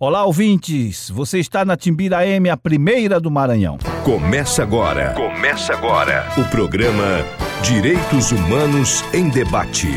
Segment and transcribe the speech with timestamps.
[0.00, 1.10] Olá, ouvintes!
[1.10, 3.78] Você está na Timbira M, a primeira do Maranhão.
[4.04, 5.12] Começa agora.
[5.14, 6.24] Começa agora.
[6.38, 7.24] O programa
[7.64, 9.88] Direitos Humanos em Debate.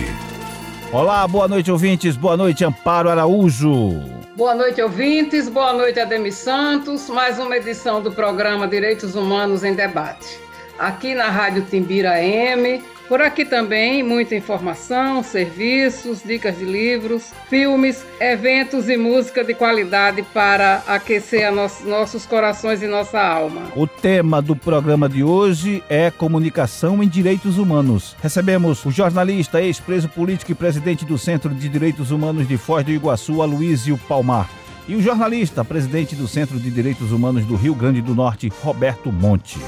[0.91, 2.17] Olá, boa noite, ouvintes.
[2.17, 3.91] Boa noite, Amparo Araújo.
[4.35, 5.47] Boa noite, ouvintes.
[5.47, 7.08] Boa noite, Ademir Santos.
[7.08, 10.40] Mais uma edição do programa Direitos Humanos em Debate.
[10.79, 18.05] Aqui na Rádio Timbira M por aqui também muita informação, serviços, dicas de livros, filmes,
[18.21, 23.63] eventos e música de qualidade para aquecer nosso, nossos corações e nossa alma.
[23.76, 28.16] O tema do programa de hoje é comunicação em direitos humanos.
[28.23, 32.91] Recebemos o jornalista, ex-preso político e presidente do Centro de Direitos Humanos de Foz do
[32.91, 34.50] Iguaçu, Aloysio Palmar.
[34.88, 39.12] E o jornalista, presidente do Centro de Direitos Humanos do Rio Grande do Norte, Roberto
[39.12, 39.59] Monte.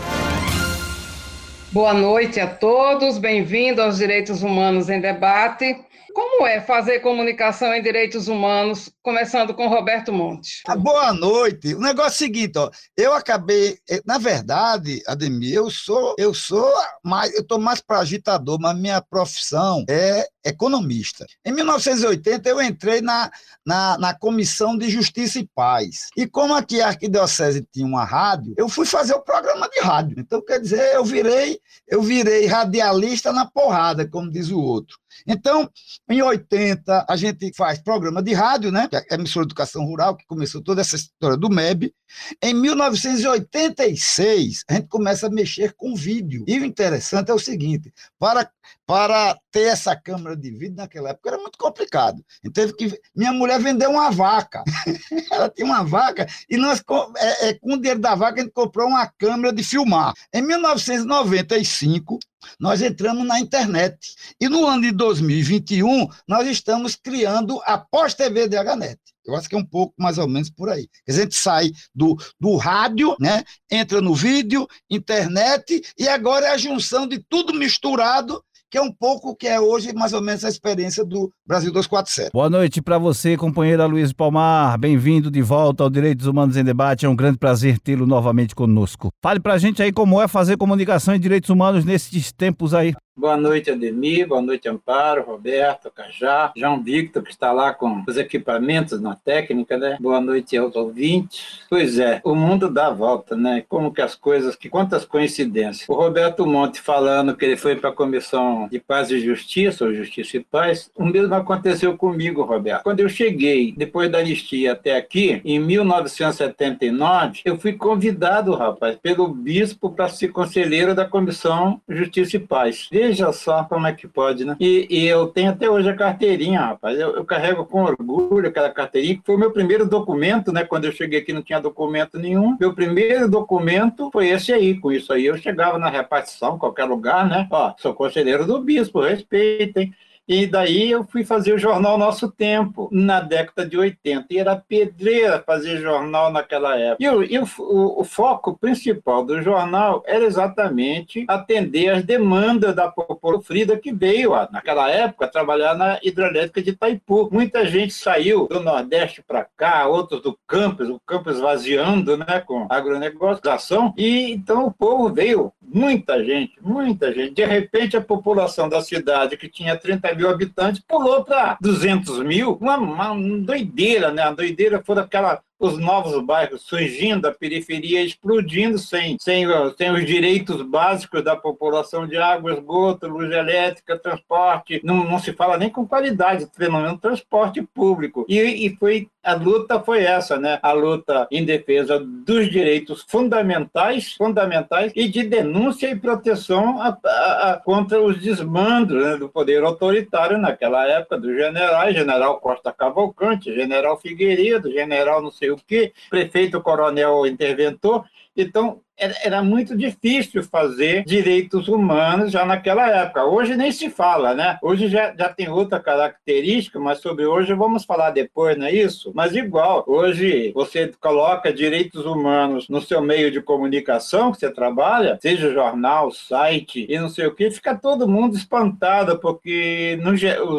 [1.74, 5.76] Boa noite a todos, bem-vindo aos Direitos Humanos em Debate.
[6.14, 10.62] Como é fazer comunicação em direitos humanos, começando com Roberto Monte?
[10.68, 11.74] Ah, boa noite.
[11.74, 16.32] O negócio é o seguinte, ó, eu acabei, eh, na verdade, Ademir, eu sou, eu
[16.32, 16.72] sou
[17.04, 21.26] mais, eu estou mais para agitador, mas minha profissão é economista.
[21.44, 23.32] Em 1980 eu entrei na,
[23.66, 26.10] na, na Comissão de Justiça e Paz.
[26.16, 30.16] E como aqui a Arquidiocese tinha uma rádio, eu fui fazer o programa de rádio.
[30.20, 34.98] Então, quer dizer, eu virei, eu virei radialista na porrada, como diz o outro.
[35.28, 35.70] Então,
[36.10, 38.88] em 80, a gente faz programa de rádio, né?
[38.92, 41.94] É a emissora de educação rural, que começou toda essa história do MEB.
[42.42, 46.44] Em 1986, a gente começa a mexer com vídeo.
[46.48, 48.50] E o interessante é o seguinte: para,
[48.86, 52.24] para ter essa câmera de vídeo naquela época era muito complicado.
[52.54, 53.00] Teve que.
[53.16, 54.64] Minha mulher vendeu uma vaca.
[55.32, 56.84] Ela tinha uma vaca, e nós,
[57.18, 60.14] é, é, com o dinheiro da vaca, a gente comprou uma câmera de filmar.
[60.34, 62.20] Em 1995,
[62.60, 63.98] nós entramos na internet.
[64.40, 69.00] E no ano de 2021, nós estamos criando a pós-TV DHNet.
[69.26, 70.88] Eu acho que é um pouco mais ou menos por aí.
[71.08, 73.44] A gente sai do, do rádio, né?
[73.72, 78.92] entra no vídeo, internet, e agora é a junção de tudo misturado que é um
[78.92, 82.32] pouco que é hoje mais ou menos a experiência do Brasil 247.
[82.34, 84.80] Boa noite para você, companheira Luiz Palmar.
[84.80, 87.06] Bem-vindo de volta ao Direitos Humanos em Debate.
[87.06, 89.10] É um grande prazer tê-lo novamente conosco.
[89.22, 92.96] Fale para a gente aí como é fazer comunicação em direitos humanos nesses tempos aí.
[93.16, 94.28] Boa noite, Ademir.
[94.28, 99.78] Boa noite, Amparo, Roberto, Cajá, João Victor, que está lá com os equipamentos na técnica,
[99.78, 99.98] né?
[100.02, 101.60] Boa noite aos ouvintes.
[101.70, 103.64] Pois é, o mundo dá volta, né?
[103.70, 105.88] Como que as coisas, que quantas coincidências.
[105.88, 109.94] O Roberto Monte falando que ele foi para a Comissão de Paz e Justiça, ou
[109.94, 112.82] Justiça e Paz, o mesmo aconteceu comigo, Roberto.
[112.82, 119.28] Quando eu cheguei, depois da anistia até aqui, em 1979, eu fui convidado, rapaz, pelo
[119.28, 122.88] bispo para ser conselheiro da Comissão Justiça e Paz.
[123.04, 124.56] Veja só como é que pode, né?
[124.62, 126.98] E, e eu tenho até hoje a carteirinha, rapaz.
[126.98, 130.64] Eu, eu, carrego com orgulho aquela carteirinha, que foi o meu primeiro documento, né?
[130.64, 132.56] Quando eu cheguei aqui não tinha documento nenhum.
[132.58, 134.80] Meu primeiro documento foi esse aí.
[134.80, 137.46] Com isso aí eu chegava na repartição, qualquer lugar, né?
[137.52, 139.94] Ó, sou conselheiro do bispo, respeitem.
[140.28, 144.28] E daí eu fui fazer o jornal Nosso Tempo, na década de 80.
[144.30, 147.04] E era pedreira fazer jornal naquela época.
[147.04, 152.76] E, o, e o, o, o, foco principal do jornal era exatamente atender as demandas
[152.76, 157.30] da população frida que veio, naquela época, trabalhar na hidrelétrica de Itaipu.
[157.32, 162.68] Muita gente saiu do Nordeste para cá, outros do campus, o campus vaziando né, com
[162.70, 163.94] agronegociação.
[163.98, 167.34] E então o povo veio, muita gente, muita gente.
[167.34, 172.58] De repente, a população da cidade, que tinha 30 mil habitantes, pulou para 200 mil,
[172.62, 174.24] uma, uma doideira, né?
[174.24, 179.46] A doideira foi aquela os novos bairros surgindo, a periferia explodindo sem, sem,
[179.78, 185.34] sem os direitos básicos da população de água, esgoto, luz elétrica, transporte, não, não se
[185.34, 188.26] fala nem com qualidade, pelo menos transporte público.
[188.28, 190.60] E, e foi a luta foi essa, né?
[190.62, 197.52] A luta em defesa dos direitos fundamentais, fundamentais e de denúncia e proteção a, a,
[197.52, 203.54] a, contra os desmandos né, do poder autoritário naquela época dos generais, general Costa Cavalcante,
[203.56, 208.06] general Figueiredo, general não sei o que, prefeito coronel interventor.
[208.36, 213.26] Então, era muito difícil fazer direitos humanos já naquela época.
[213.26, 214.58] Hoje nem se fala, né?
[214.62, 219.12] Hoje já, já tem outra característica, mas sobre hoje vamos falar depois, não é isso?
[219.16, 225.18] Mas igual, hoje você coloca direitos humanos no seu meio de comunicação que você trabalha,
[225.22, 230.14] seja jornal, site e não sei o que, fica todo mundo espantado, porque no,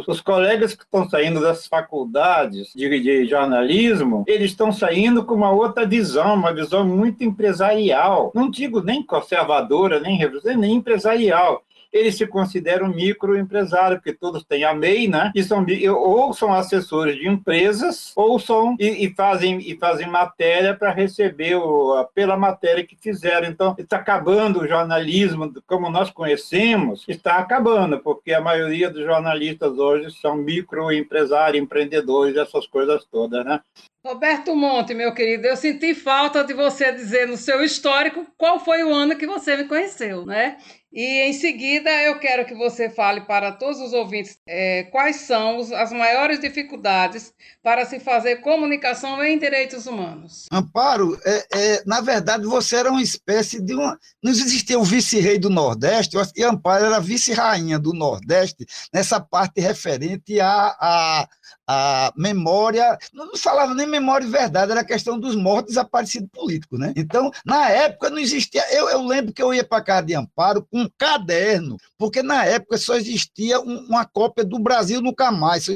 [0.06, 5.50] os, colegas que estão saindo das faculdades de, de jornalismo, eles estão saindo com uma
[5.50, 11.62] outra visão, uma visão muito empresarial não digo nem conservadora, nem revolucionária, nem empresarial.
[11.94, 15.30] eles se consideram microempresários, porque todos têm a MEI, né?
[15.32, 15.64] E são,
[15.96, 21.54] ou são assessores de empresas, ou são e, e fazem, e fazem matéria para receber
[21.54, 23.46] o, pela matéria que fizeram.
[23.46, 29.78] Então, está acabando o jornalismo como nós conhecemos, está acabando, porque a maioria dos jornalistas
[29.78, 33.60] hoje são microempresários, empreendedores, essas coisas todas, né?
[34.06, 38.84] Roberto Monte, meu querido, eu senti falta de você dizer no seu histórico qual foi
[38.84, 40.58] o ano que você me conheceu, né?
[40.92, 45.58] E em seguida eu quero que você fale para todos os ouvintes é, quais são
[45.74, 47.32] as maiores dificuldades
[47.64, 50.46] para se fazer comunicação em direitos humanos.
[50.52, 53.98] Amparo, é, é, na verdade você era uma espécie de uma.
[54.22, 60.38] Não existia o vice-rei do Nordeste, que Amparo era vice-rainha do Nordeste, nessa parte referente
[60.38, 61.28] à, à,
[61.66, 62.98] à memória.
[63.12, 66.92] Não falava nem memória e verdade, era a questão dos mortos desaparecidos políticos, né?
[66.96, 68.62] Então, na época não existia.
[68.72, 72.44] Eu, eu lembro que eu ia para casa de Amparo com um caderno, porque na
[72.44, 75.66] época só existia um, uma cópia do Brasil Nunca Mais.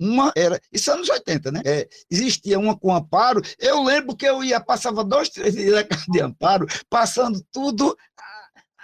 [0.00, 1.60] Uma era, isso é anos 80, né?
[1.64, 3.42] É, existia uma com Amparo.
[3.58, 7.96] Eu lembro que eu ia, passava dois, três dias na casa de Amparo, passando tudo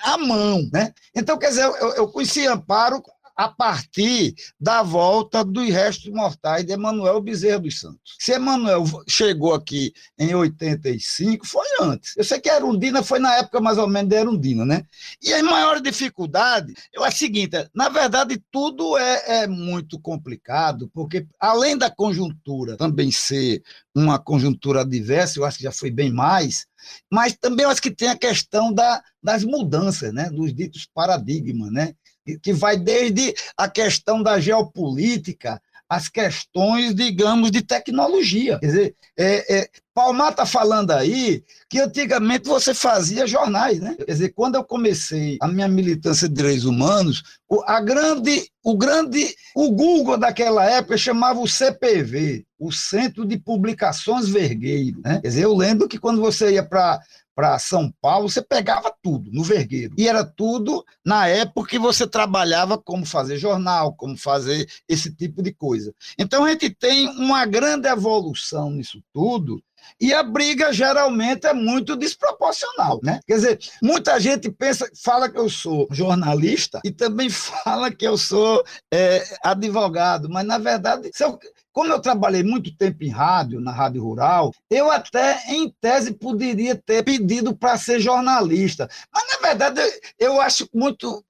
[0.03, 0.93] à mão, né?
[1.15, 3.03] Então, quer dizer, eu, eu conheci Amparo
[3.39, 8.17] a partir da volta dos restos mortais de Emanuel Bezerra dos Santos.
[8.19, 12.17] Se Emanuel chegou aqui em 85, foi antes.
[12.17, 14.83] Eu sei que a Erundina foi na época mais ou menos da Erundina, né?
[15.23, 21.25] E a maior dificuldade é a seguinte: na verdade, tudo é, é muito complicado, porque
[21.39, 23.63] além da conjuntura também ser
[23.95, 26.67] uma conjuntura adversa, eu acho que já foi bem mais,
[27.09, 30.29] mas também eu acho que tem a questão da, das mudanças, né?
[30.29, 31.95] dos ditos paradigmas, né?
[32.37, 38.59] Que vai desde a questão da geopolítica, as questões, digamos, de tecnologia.
[38.59, 43.97] Quer dizer, é, é, Palmar está falando aí que antigamente você fazia jornais, né?
[43.97, 48.77] Quer dizer, quando eu comecei a minha militância de direitos humanos, o, a grande, o
[48.77, 55.21] grande, o Google daquela época chamava o CPV, o Centro de Publicações Vergueiro, né?
[55.23, 57.01] Quer dizer, eu lembro que quando você ia para
[57.39, 59.95] para São Paulo, você pegava tudo no vergueiro.
[59.97, 65.41] E era tudo na época que você trabalhava como fazer jornal, como fazer esse tipo
[65.41, 65.95] de coisa.
[66.19, 69.63] Então a gente tem uma grande evolução nisso tudo.
[70.01, 73.21] E a briga geralmente é muito desproporcional, né?
[73.25, 78.19] Quer dizer, muita gente pensa, fala que eu sou jornalista e também fala que eu
[78.19, 81.39] sou é, advogado, mas na verdade, se eu,
[81.79, 86.75] como eu trabalhei muito tempo em rádio, na rádio rural, eu até, em tese, poderia
[86.75, 88.91] ter pedido para ser jornalista.
[89.15, 89.81] Mas, na verdade,
[90.19, 91.25] eu acho muito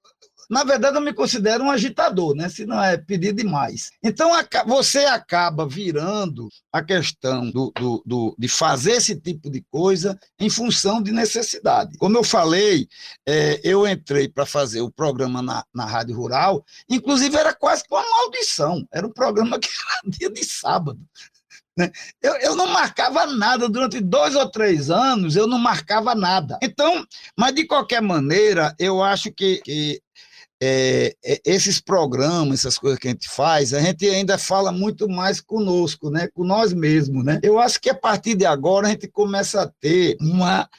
[0.49, 2.49] na verdade, eu me considero um agitador, né?
[2.49, 3.91] se não é pedir demais.
[4.03, 4.31] Então,
[4.65, 10.49] você acaba virando a questão do, do, do, de fazer esse tipo de coisa em
[10.49, 11.97] função de necessidade.
[11.99, 12.87] Como eu falei,
[13.27, 17.93] é, eu entrei para fazer o programa na, na Rádio Rural, inclusive era quase que
[17.93, 20.99] uma maldição, era um programa que era dia de sábado.
[21.79, 21.89] Né?
[22.21, 26.59] Eu, eu não marcava nada durante dois ou três anos, eu não marcava nada.
[26.61, 27.05] Então,
[27.37, 30.01] mas de qualquer maneira, eu acho que, que
[30.61, 35.07] é, é, esses programas, essas coisas que a gente faz, a gente ainda fala muito
[35.07, 36.27] mais conosco, né?
[36.33, 37.23] com nós mesmos.
[37.23, 37.39] Né?
[37.41, 40.69] Eu acho que a partir de agora a gente começa a ter uma,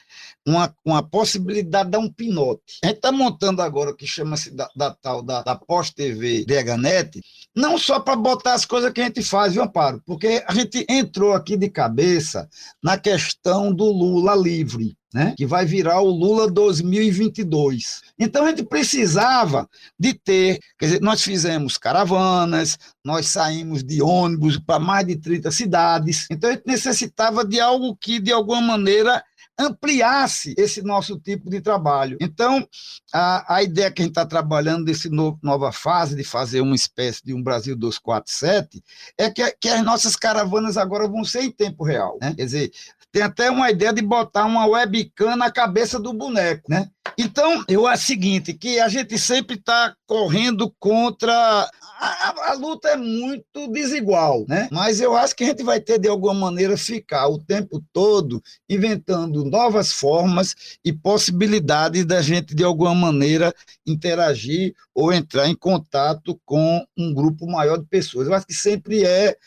[0.47, 2.79] uma, uma possibilidade de dar um pinote.
[2.83, 7.19] A gente está montando agora o que chama-se da, da, tal da, da pós-TV DHNet,
[7.55, 10.01] não só para botar as coisas que a gente faz, viu, Amparo?
[10.05, 12.47] Porque a gente entrou aqui de cabeça
[12.83, 15.33] na questão do Lula livre né?
[15.37, 18.01] que vai virar o Lula 2022.
[18.19, 24.57] Então a gente precisava de ter, quer dizer, nós fizemos caravanas, nós saímos de ônibus
[24.57, 29.23] para mais de 30 cidades, então a gente necessitava de algo que, de alguma maneira,
[29.61, 32.17] ampliasse esse nosso tipo de trabalho.
[32.19, 32.67] Então,
[33.13, 37.23] a, a ideia que a gente está trabalhando desse nova fase de fazer uma espécie
[37.23, 38.83] de um Brasil 247
[39.17, 42.17] é que, que as nossas caravanas agora vão ser em tempo real.
[42.21, 42.33] Né?
[42.35, 42.71] Quer dizer,
[43.11, 46.87] tem até uma ideia de botar uma webcam na cabeça do boneco, né?
[47.17, 51.69] Então, eu acho o seguinte, que a gente sempre está correndo contra...
[52.01, 54.67] A, a, a, luta é muito desigual, né?
[54.71, 58.41] Mas eu acho que a gente vai ter, de alguma maneira, ficar o tempo todo
[58.67, 63.53] inventando novas formas e possibilidades da gente, de alguma maneira,
[63.85, 68.27] interagir ou entrar em contato com um grupo maior de pessoas.
[68.27, 69.37] Eu acho que sempre é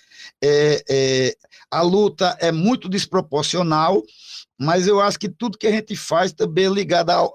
[0.42, 1.36] é, é,
[1.70, 4.02] a luta é muito desproporcional,
[4.58, 7.28] mas eu acho que tudo que a gente faz também é ligado a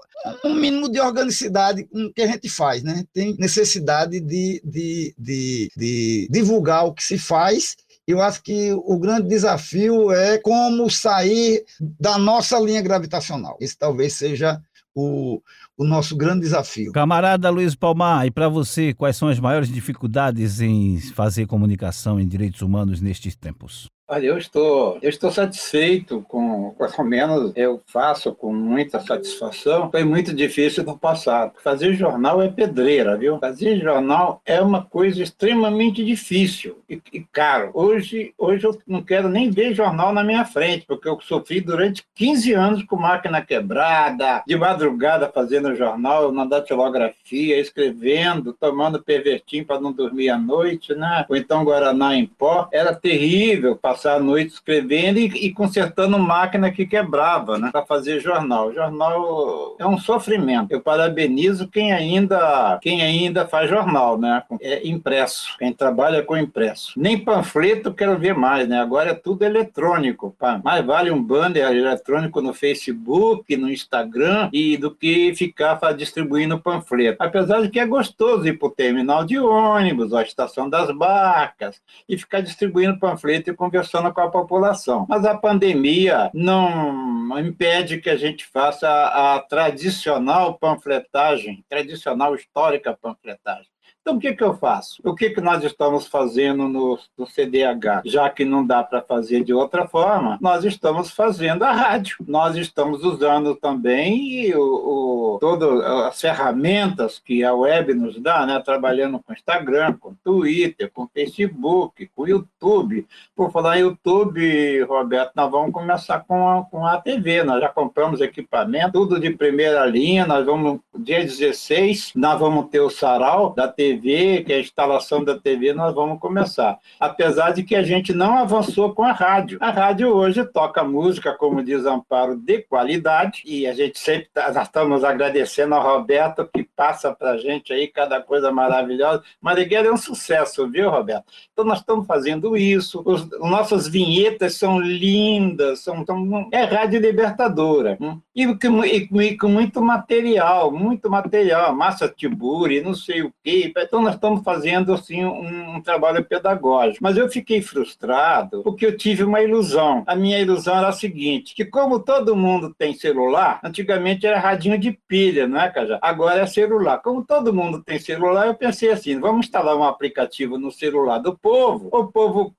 [0.44, 3.04] um mínimo de organicidade que a gente faz, né?
[3.12, 7.76] Tem necessidade de, de, de, de divulgar o que se faz
[8.10, 13.56] eu acho que o grande desafio é como sair da nossa linha gravitacional.
[13.60, 14.60] Esse talvez seja
[14.94, 15.40] o,
[15.76, 16.92] o nosso grande desafio.
[16.92, 22.26] Camarada Luiz Palmar, e para você, quais são as maiores dificuldades em fazer comunicação em
[22.26, 23.88] direitos humanos nestes tempos?
[24.12, 29.88] Olha, eu estou, eu estou satisfeito com, pelo menos eu faço com muita satisfação.
[29.88, 31.52] Foi muito difícil no passado.
[31.62, 33.38] Fazer jornal é pedreira, viu?
[33.38, 37.70] Fazer jornal é uma coisa extremamente difícil e, e caro.
[37.72, 42.02] Hoje, hoje eu não quero nem ver jornal na minha frente, porque eu sofri durante
[42.16, 49.80] 15 anos com máquina quebrada, de madrugada fazendo jornal, na datilografia, escrevendo, tomando pervertim para
[49.80, 51.24] não dormir à noite, né?
[51.28, 52.68] Ou então Guaraná em pó.
[52.72, 57.84] Era terrível passar passar a noite escrevendo e, e consertando máquina que quebrava, né, para
[57.84, 58.72] fazer jornal.
[58.72, 60.72] Jornal é um sofrimento.
[60.72, 66.92] Eu parabenizo quem ainda quem ainda faz jornal, né, é impresso, quem trabalha com impresso.
[66.96, 68.80] Nem panfleto quero ver mais, né?
[68.80, 70.34] Agora é tudo eletrônico.
[70.38, 70.60] Pá.
[70.64, 77.22] Mais vale um banner eletrônico no Facebook, no Instagram e do que ficar distribuindo panfleto.
[77.22, 81.80] Apesar de que é gostoso ir para o terminal de ônibus, a estação das barcas
[82.08, 85.06] e ficar distribuindo panfleto e conversando conversando com a população.
[85.08, 93.68] Mas a pandemia não impede que a gente faça a tradicional panfletagem, tradicional histórica panfletagem.
[94.10, 95.00] Então, o que, que eu faço?
[95.04, 98.02] O que, que nós estamos fazendo no, no CDH?
[98.04, 102.16] Já que não dá para fazer de outra forma, nós estamos fazendo a rádio.
[102.26, 108.58] Nós estamos usando também o, o, todas as ferramentas que a web nos dá, né?
[108.58, 113.06] trabalhando com Instagram, com Twitter, com Facebook, com YouTube.
[113.36, 117.44] Por falar em YouTube, Roberto, nós vamos começar com a, com a TV.
[117.44, 120.26] Nós já compramos equipamento, tudo de primeira linha.
[120.26, 124.60] Nós vamos, dia 16, nós vamos ter o sarau da TV TV, que é a
[124.60, 126.78] instalação da TV, nós vamos começar.
[126.98, 129.58] Apesar de que a gente não avançou com a rádio.
[129.60, 134.50] A rádio hoje toca música, como diz Amparo, de qualidade, e a gente sempre tá,
[134.62, 139.22] estamos agradecendo ao Roberto, que passa para a gente aí cada coisa maravilhosa.
[139.40, 141.24] Marighella é um sucesso, viu, Roberto?
[141.52, 147.98] Então nós estamos fazendo isso, os, nossas vinhetas são lindas, são, são é rádio libertadora.
[148.00, 148.18] Hum?
[148.34, 154.02] E, e, e, com muito material, muito material, massa tiburi, não sei o quê, então,
[154.02, 156.98] nós estamos fazendo assim, um, um, trabalho pedagógico.
[157.02, 160.02] Mas eu fiquei frustrado porque eu tive uma ilusão.
[160.06, 164.78] A minha ilusão era a seguinte: que como todo mundo tem celular, antigamente era radinho
[164.78, 165.98] de pilha, não é, Cajá?
[166.02, 166.98] Agora é celular.
[166.98, 171.36] Como todo mundo tem celular, eu pensei assim: vamos instalar um aplicativo no celular do
[171.36, 172.54] povo, o povo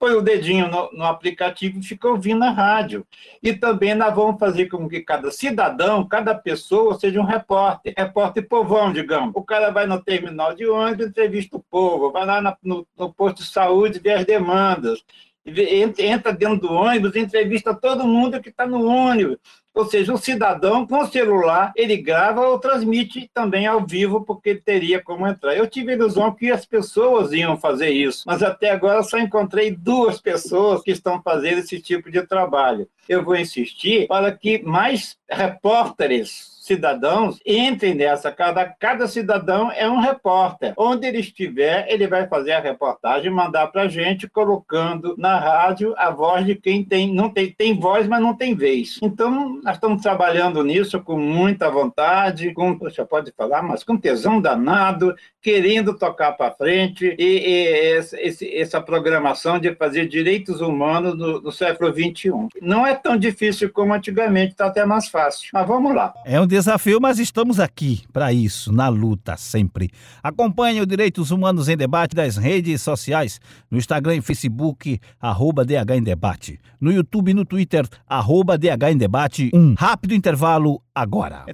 [0.00, 3.06] põe o dedinho no, no, aplicativo e fica ouvindo a rádio.
[3.42, 8.48] E também nós vamos fazer com que cada cidadão, cada pessoa seja um repórter, repórter
[8.48, 9.32] povão, digamos.
[9.36, 13.42] O cara vai no terminal de ônibus, entrevista o povo, vai lá no, no posto
[13.42, 15.04] de saúde, ver as demandas,
[15.44, 19.36] entra dentro do ônibus, entrevista todo mundo que está no ônibus.
[19.74, 24.50] Ou seja, o cidadão com o celular, ele grava ou transmite também ao vivo, porque
[24.50, 25.56] ele teria como entrar.
[25.56, 29.70] Eu tive a ilusão que as pessoas iam fazer isso, mas até agora só encontrei
[29.70, 32.88] duas pessoas que estão fazendo esse tipo de trabalho.
[33.08, 38.30] Eu vou insistir para que mais repórteres cidadãos entrem nessa.
[38.30, 40.72] Cada, cada cidadão é um repórter.
[40.76, 45.94] Onde ele estiver, ele vai fazer a reportagem, mandar para a gente, colocando na rádio
[45.96, 48.98] a voz de quem tem, não tem, tem voz, mas não tem vez.
[49.02, 54.40] Então, nós estamos trabalhando nisso com muita vontade, com, você pode falar, mas com tesão
[54.40, 61.40] danado, querendo tocar para frente e, e esse, essa programação de fazer direitos humanos no,
[61.40, 62.30] no século XXI.
[62.62, 65.50] Não é tão difícil como antigamente, está até mais fácil.
[65.52, 66.12] Mas vamos lá.
[66.24, 69.90] É um desafio, mas estamos aqui para isso, na luta sempre.
[70.22, 73.40] Acompanhe o Direitos Humanos em Debate das redes sociais,
[73.70, 76.60] no Instagram e Facebook, arroba DH em Debate.
[76.80, 79.50] No YouTube e no Twitter, arroba DH em Debate.
[79.54, 81.46] Um rápido intervalo agora.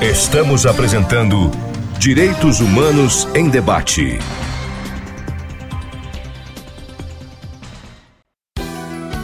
[0.00, 1.50] Estamos apresentando
[1.98, 4.18] Direitos Humanos em Debate.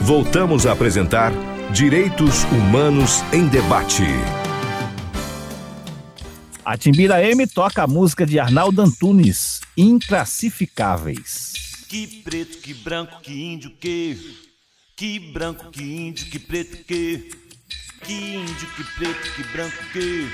[0.02, 1.32] Voltamos a apresentar
[1.72, 4.41] Direitos Humanos em Debate.
[6.64, 11.54] A Timbira M toca a música de Arnaldo Antunes, Inclassificáveis.
[11.88, 14.16] Que preto, que branco, que índio, que.
[14.96, 17.30] Que branco, que índio, que preto, que.
[18.04, 20.28] Que índio, que preto, que branco, que.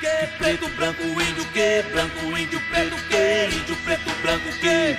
[0.00, 1.82] Que preto, branco, índio, que.
[1.92, 3.48] Branco, índio, preto, que.
[3.52, 4.96] Índio, preto, branco, que.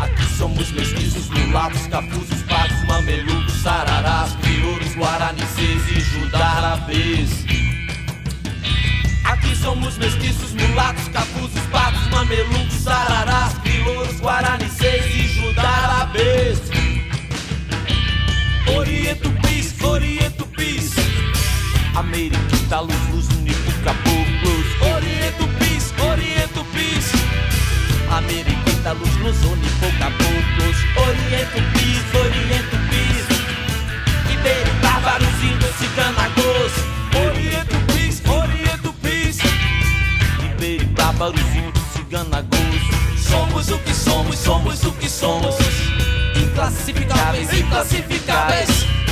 [0.00, 7.44] Aqui somos mestiços, mulatos, cafusos, patos, mamelucos, sararás, crioulos, guaranices e judarabês.
[9.24, 16.60] Aqui somos mestiços, mulatos, cafusos, patos, mamelucos, sararás, crioulos, guaranices e judarabês.
[18.72, 20.94] Oriento pis, oriento pis,
[21.96, 24.66] ameriquita, luz, luz, unico, caboclos.
[24.94, 27.10] Oriento pis, oriento pis,
[28.12, 30.76] ameriquita, luz, luz, unico, caboclos.
[31.08, 32.65] Oriento pis, oriento
[35.06, 36.82] Varãozinho cigana gozo
[37.28, 39.38] Oriento pis, oriento pis.
[40.44, 45.54] Iberibá, barulhinho cigana gozo Somos o que somos, somos o que somos.
[46.34, 49.05] Inclassificáveis, inclassificáveis.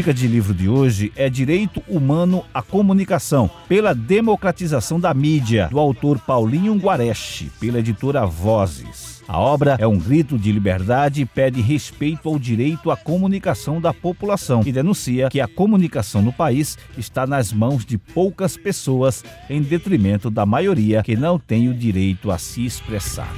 [0.00, 5.78] Dica de livro de hoje é Direito Humano à Comunicação, pela democratização da mídia, do
[5.78, 9.22] autor Paulinho Guareche, pela editora Vozes.
[9.28, 13.92] A obra é um grito de liberdade e pede respeito ao direito à comunicação da
[13.92, 19.60] população e denuncia que a comunicação no país está nas mãos de poucas pessoas, em
[19.60, 23.30] detrimento da maioria que não tem o direito a se expressar.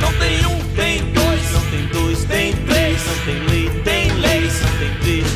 [0.00, 2.86] Não tem um, tem dois, não tem dois, tem três.
[3.06, 3.65] Não tem lei,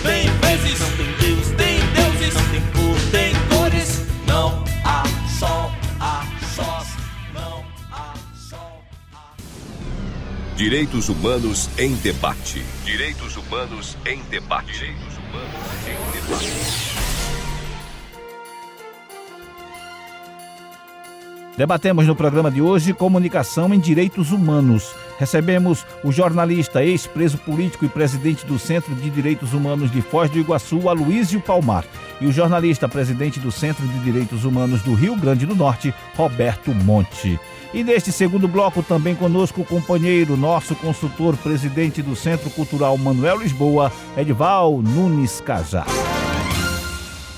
[0.03, 0.81] tem leis.
[0.81, 2.35] Não tem Deus, tem deuses.
[2.35, 4.07] Não tem cor, tem cores.
[4.27, 5.05] Não há
[5.39, 6.87] sol, há sós.
[7.35, 8.83] Não há sol.
[10.57, 11.09] Direitos
[11.79, 12.63] em Debate.
[12.85, 14.73] Direitos Humanos em Debate.
[14.73, 16.90] Direitos Humanos em Debate.
[21.61, 24.95] Debatemos no programa de hoje comunicação em direitos humanos.
[25.19, 30.39] Recebemos o jornalista, ex-preso político e presidente do Centro de Direitos Humanos de Foz do
[30.39, 31.85] Iguaçu, Aloysio Palmar,
[32.19, 36.73] e o jornalista, presidente do Centro de Direitos Humanos do Rio Grande do Norte, Roberto
[36.73, 37.39] Monte.
[37.75, 43.37] E neste segundo bloco também conosco o companheiro, nosso consultor, presidente do Centro Cultural Manuel
[43.37, 45.85] Lisboa, Edval Nunes Cajá.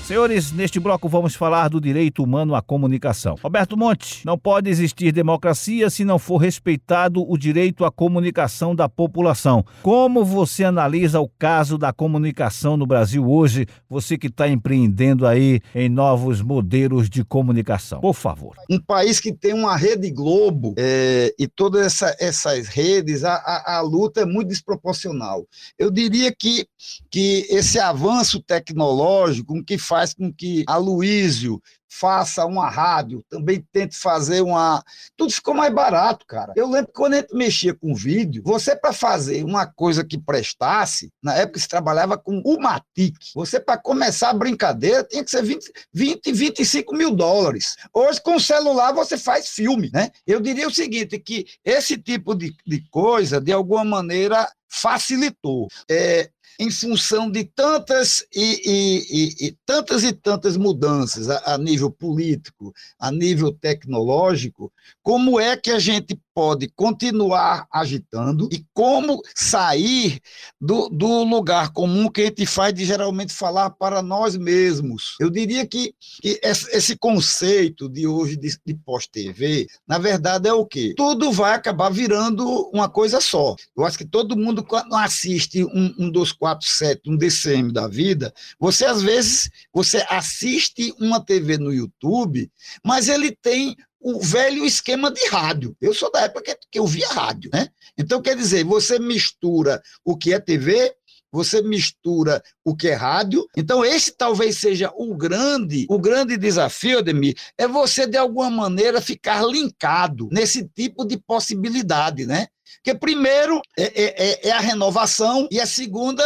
[0.03, 3.37] Senhores, neste bloco vamos falar do direito humano à comunicação.
[3.41, 8.89] Roberto Monte, não pode existir democracia se não for respeitado o direito à comunicação da
[8.89, 9.65] população.
[9.81, 15.61] Como você analisa o caso da comunicação no Brasil hoje, você que está empreendendo aí
[15.73, 18.01] em novos modelos de comunicação?
[18.01, 18.57] Por favor.
[18.69, 23.77] Um país que tem uma rede Globo é, e todas essa, essas redes, a, a,
[23.77, 25.47] a luta é muito desproporcional.
[25.79, 26.67] Eu diria que,
[27.09, 31.61] que esse avanço tecnológico que faz com que a Luísio
[31.99, 34.83] faça uma rádio, também tente fazer uma.
[35.15, 36.53] Tudo ficou mais barato, cara.
[36.55, 40.17] Eu lembro que quando a gente mexia com vídeo, você para fazer uma coisa que
[40.17, 45.29] prestasse, na época se trabalhava com o Matic, você para começar a brincadeira tinha que
[45.29, 47.75] ser 20, 20, 25 mil dólares.
[47.93, 50.09] Hoje, com o celular, você faz filme, né?
[50.25, 55.67] Eu diria o seguinte: que esse tipo de, de coisa, de alguma maneira, facilitou.
[55.89, 56.29] É,
[56.59, 61.89] em função de tantas e, e, e, e, tantas e tantas mudanças a, a nível
[61.89, 70.19] político, a nível tecnológico, como é que a gente pode continuar agitando e como sair
[70.59, 75.15] do, do lugar comum que a gente faz de geralmente falar para nós mesmos.
[75.19, 80.65] Eu diria que, que esse conceito de hoje de, de pós-TV, na verdade, é o
[80.65, 80.93] quê?
[80.95, 83.55] Tudo vai acabar virando uma coisa só.
[83.77, 88.85] Eu acho que todo mundo, quando assiste um, um 247, um DCM da vida, você
[88.85, 92.49] às vezes você assiste uma TV no YouTube,
[92.83, 95.75] mas ele tem o velho esquema de rádio.
[95.81, 97.69] Eu sou da época que, que eu via rádio, né?
[97.97, 100.93] Então, quer dizer, você mistura o que é TV,
[101.31, 103.47] você mistura o que é rádio.
[103.57, 109.01] Então, esse talvez seja o grande, o grande desafio, Ademir, é você, de alguma maneira,
[109.01, 112.47] ficar linkado nesse tipo de possibilidade, né?
[112.77, 116.23] Porque, primeiro, é, é, é, a renovação, e a segunda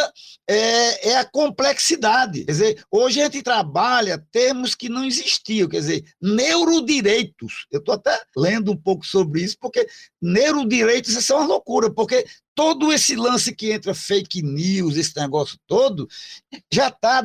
[0.48, 2.46] é, é, a complexidade.
[2.46, 7.68] Quer dizer, hoje a gente trabalha termos que não existiam, quer dizer, neurodireitos.
[7.72, 9.86] Eu estou até lendo um pouco sobre isso, porque
[10.22, 12.26] neurodireitos é uma loucura, porque
[12.56, 16.08] todo esse lance que entra fake news, esse negócio todo,
[16.74, 17.22] já está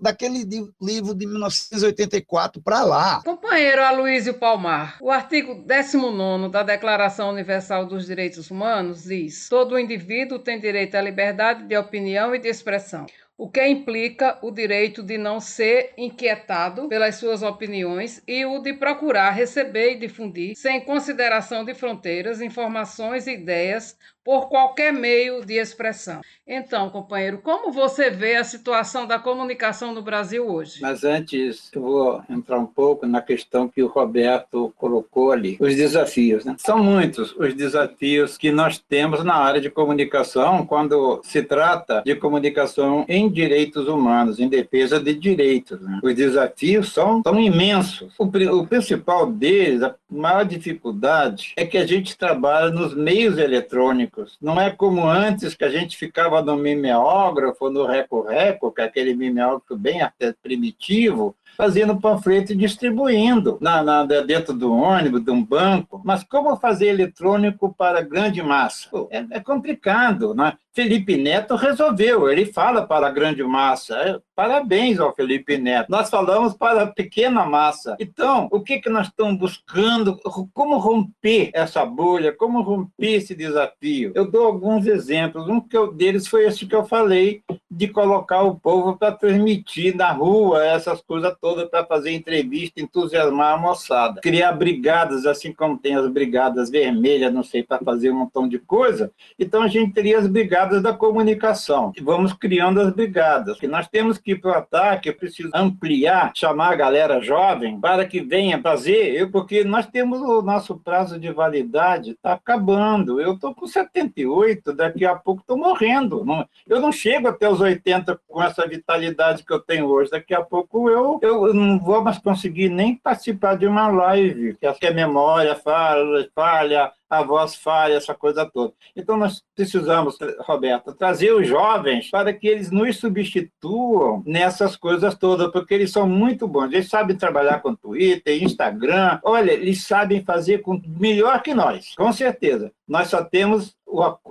[0.00, 0.44] daquele
[0.80, 3.22] livro de 1984 para lá.
[3.22, 10.40] Companheiro Aloysio Palmar, o artigo 19 da Declaração Universal dos Direitos Humanos diz: todo indivíduo
[10.40, 13.06] tem direito à liberdade de opinião e de expressão.
[13.36, 18.74] O que implica o direito de não ser inquietado pelas suas opiniões e o de
[18.74, 25.54] procurar receber e difundir, sem consideração de fronteiras, informações e ideias por qualquer meio de
[25.54, 26.20] expressão.
[26.46, 30.80] Então, companheiro, como você vê a situação da comunicação no Brasil hoje?
[30.80, 35.74] Mas antes, eu vou entrar um pouco na questão que o Roberto colocou ali, os
[35.74, 36.44] desafios.
[36.44, 36.54] Né?
[36.58, 42.14] São muitos os desafios que nós temos na área de comunicação quando se trata de
[42.14, 45.80] comunicação em direitos humanos, em defesa de direitos.
[45.80, 46.00] Né?
[46.02, 48.12] Os desafios são, são imensos.
[48.18, 54.11] O, o principal deles, a maior dificuldade, é que a gente trabalha nos meios eletrônicos
[54.40, 59.14] não é como antes que a gente ficava no mimeógrafo, no reco-reco, que é aquele
[59.14, 65.44] mimeógrafo bem até primitivo, fazendo panfleto e distribuindo na, na, dentro do ônibus, de um
[65.44, 66.00] banco.
[66.04, 68.88] Mas como fazer eletrônico para grande massa?
[69.10, 70.54] É, é complicado, né?
[70.74, 73.94] Felipe Neto resolveu, ele fala para a grande massa.
[73.94, 75.90] É, parabéns ao Felipe Neto.
[75.90, 77.94] Nós falamos para a pequena massa.
[78.00, 80.18] Então, o que, que nós estamos buscando?
[80.54, 82.32] Como romper essa bolha?
[82.32, 84.12] Como romper esse desafio?
[84.14, 85.46] Eu dou alguns exemplos.
[85.46, 85.62] Um
[85.94, 91.02] deles foi esse que eu falei, de colocar o povo para transmitir na rua essas
[91.02, 94.20] coisas todas, para fazer entrevista, entusiasmar a moçada.
[94.20, 98.60] Criar brigadas, assim como tem as brigadas vermelhas, não sei, para fazer um montão de
[98.60, 99.10] coisa.
[99.38, 101.92] Então, a gente teria as brigadas brigadas da comunicação.
[101.96, 103.58] E vamos criando as brigadas.
[103.58, 107.80] Que nós temos que ir para o ataque, eu preciso ampliar, chamar a galera jovem
[107.80, 113.20] para que venha fazer, eu, porque nós temos o nosso prazo de validade, está acabando.
[113.20, 116.24] Eu estou com 78, daqui a pouco estou morrendo.
[116.24, 120.10] Não, eu não chego até os 80 com essa vitalidade que eu tenho hoje.
[120.10, 124.86] Daqui a pouco eu, eu não vou mais conseguir nem participar de uma live, que
[124.86, 128.72] a memória falha, falha a voz falha, essa coisa toda.
[128.96, 135.52] Então, nós precisamos, Roberto, trazer os jovens para que eles nos substituam nessas coisas todas,
[135.52, 136.72] porque eles são muito bons.
[136.72, 139.20] Eles sabem trabalhar com Twitter, Instagram.
[139.22, 142.72] Olha, eles sabem fazer com melhor que nós, com certeza.
[142.88, 143.76] Nós só temos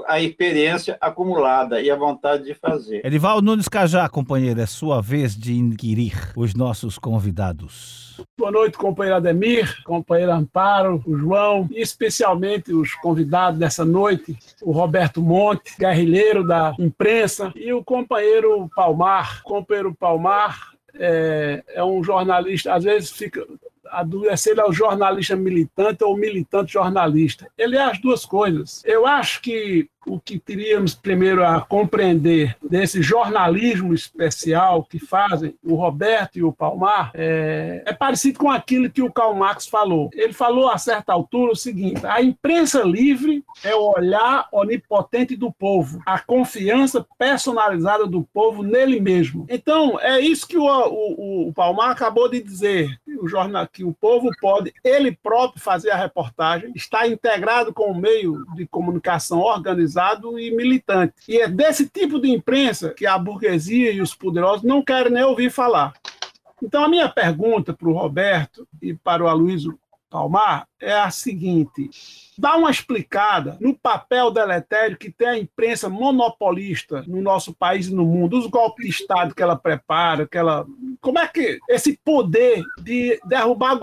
[0.08, 3.06] a experiência acumulada e a vontade de fazer.
[3.06, 8.22] Edivaldo Nunes Cajá, companheiro, é sua vez de inquirir os nossos convidados.
[8.38, 14.72] Boa noite, companheiro Ademir, companheiro Amparo, o João, e especialmente os convidados dessa noite, o
[14.72, 19.42] Roberto Monte, guerrilheiro da imprensa, e o companheiro Palmar.
[19.46, 23.46] O companheiro Palmar é, é um jornalista, às vezes fica
[24.38, 27.48] se ele é o jornalista militante ou militante jornalista.
[27.58, 28.82] Ele é as duas coisas.
[28.86, 35.76] Eu acho que o que teríamos primeiro a compreender desse jornalismo especial que fazem o
[35.76, 40.10] Roberto e o Palmar é, é, parecido com aquilo que o Karl Marx falou.
[40.14, 45.52] Ele falou a certa altura o seguinte: a imprensa livre é o olhar onipotente do
[45.52, 49.46] povo, a confiança personalizada do povo nele mesmo.
[49.50, 52.90] Então, é isso que o, o, o Palmar acabou de dizer:
[53.22, 57.96] o jornal, que o povo pode ele próprio fazer a reportagem, está integrado com o
[57.96, 61.14] meio de comunicação organizado organizado e militante.
[61.28, 65.24] E é desse tipo de imprensa que a burguesia e os poderosos não querem nem
[65.24, 65.94] ouvir falar.
[66.64, 69.78] Então, a minha pergunta para o Roberto e para o Aloysio
[70.10, 71.90] Palmar é a seguinte:
[72.38, 77.94] dá uma explicada no papel deletério que tem a imprensa monopolista no nosso país e
[77.94, 80.66] no mundo, os golpes de Estado que ela prepara, que ela.
[81.00, 83.76] Como é que esse poder de derrubar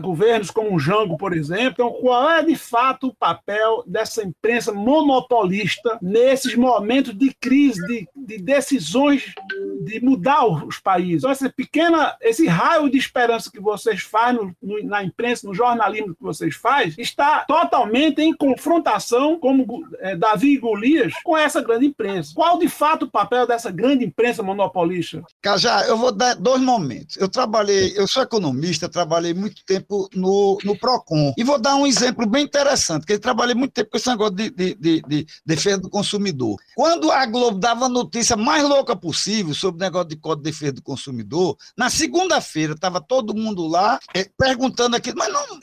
[0.00, 4.72] governos como o Jango, por exemplo, então, qual é de fato o papel dessa imprensa
[4.72, 9.34] monopolista nesses momentos de crise, de, de decisões
[9.82, 11.18] de mudar os países?
[11.18, 15.54] Então, essa pequena, esse raio de esperança que vocês fazem no, no, na imprensa, no
[15.54, 19.66] jornalismo que vocês fazem, está totalmente em confrontação, como
[20.00, 22.32] é, Davi e Golias, com essa grande imprensa.
[22.34, 25.22] Qual de fato o papel dessa grande imprensa monopolista?
[25.40, 27.16] Cajá, eu vou dar dois momentos.
[27.16, 31.32] Eu trabalhei, eu sou economista, trabalhei muito tempo no, no PROCON.
[31.36, 34.34] E vou dar um exemplo bem interessante, que eu trabalhei muito tempo com esse negócio
[34.34, 36.56] de, de, de, de defesa do consumidor.
[36.74, 40.50] Quando a Globo dava a notícia mais louca possível sobre o negócio de Código de
[40.50, 45.53] Defesa do Consumidor, na segunda-feira estava todo mundo lá é, perguntando aquilo, mas não,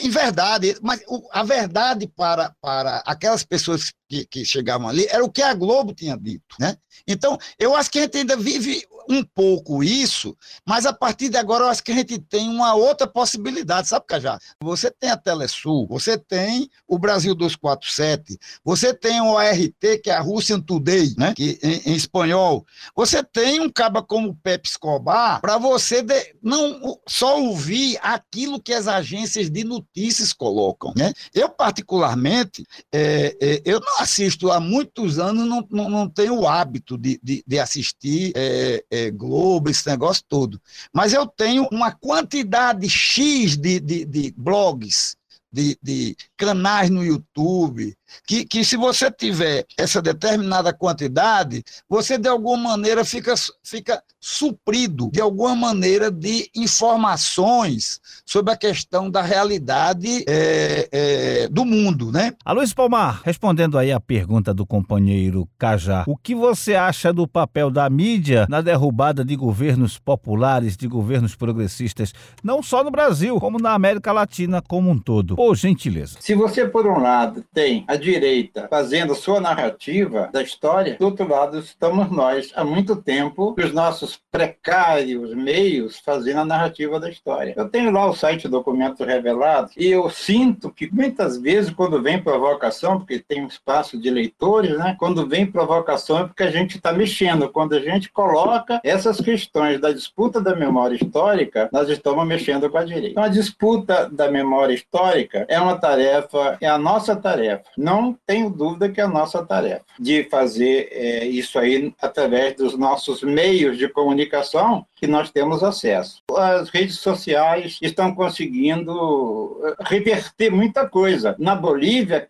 [0.00, 5.24] em verdade, mas a verdade verdade para, para aquelas pessoas que, que chegavam ali era
[5.24, 6.56] o que a Globo tinha dito.
[6.58, 6.76] Né?
[7.06, 10.36] Então, eu acho que a gente ainda vive um pouco isso,
[10.66, 14.06] mas a partir de agora eu acho que a gente tem uma outra possibilidade, sabe,
[14.06, 14.38] Cajá?
[14.60, 20.14] Você tem a Telesul, você tem o Brasil 247, você tem o ART, que é
[20.14, 21.34] a Russian Today, né?
[21.34, 22.64] Que, em, em espanhol.
[22.94, 28.60] Você tem um caba como o Pepe Escobar para você de, não só ouvir aquilo
[28.60, 31.12] que as agências de notícias colocam, né?
[31.34, 36.48] Eu, particularmente, é, é, eu não assisto há muitos anos, não, não, não tenho o
[36.48, 40.60] hábito de, de, de assistir é, é, Globo, esse negócio todo.
[40.92, 45.16] Mas eu tenho uma quantidade X de, de, de blogs,
[45.50, 47.96] de, de canais no YouTube,
[48.26, 55.10] que, que se você tiver essa determinada quantidade, você de alguma maneira fica, fica suprido
[55.12, 62.32] de alguma maneira de informações sobre a questão da realidade é, é, do mundo, né?
[62.44, 67.26] A Luiz Palmar, respondendo aí a pergunta do companheiro Cajá, o que você acha do
[67.26, 73.40] papel da mídia na derrubada de governos populares, de governos progressistas, não só no Brasil,
[73.40, 75.36] como na América Latina como um todo?
[75.36, 76.18] Por gentileza.
[76.20, 81.26] Se você, por um lado, tem a direita fazendo sua narrativa da história, do outro
[81.26, 87.54] lado estamos nós, há muito tempo, os nossos precários meios fazendo a narrativa da história.
[87.56, 92.22] Eu tenho lá o site Documentos Revelados e eu sinto que muitas vezes quando vem
[92.22, 94.96] provocação, porque tem um espaço de leitores, né?
[94.98, 97.48] quando vem provocação é porque a gente está mexendo.
[97.48, 102.78] Quando a gente coloca essas questões da disputa da memória histórica, nós estamos mexendo com
[102.78, 103.10] a direita.
[103.10, 107.64] Então, a disputa da memória histórica é uma tarefa, é a nossa tarefa.
[107.76, 112.56] Não não tenho dúvida que é a nossa tarefa de fazer é, isso aí através
[112.56, 116.22] dos nossos meios de comunicação que nós temos acesso.
[116.32, 121.34] As redes sociais estão conseguindo eh, reverter muita coisa.
[121.40, 122.28] Na Bolívia,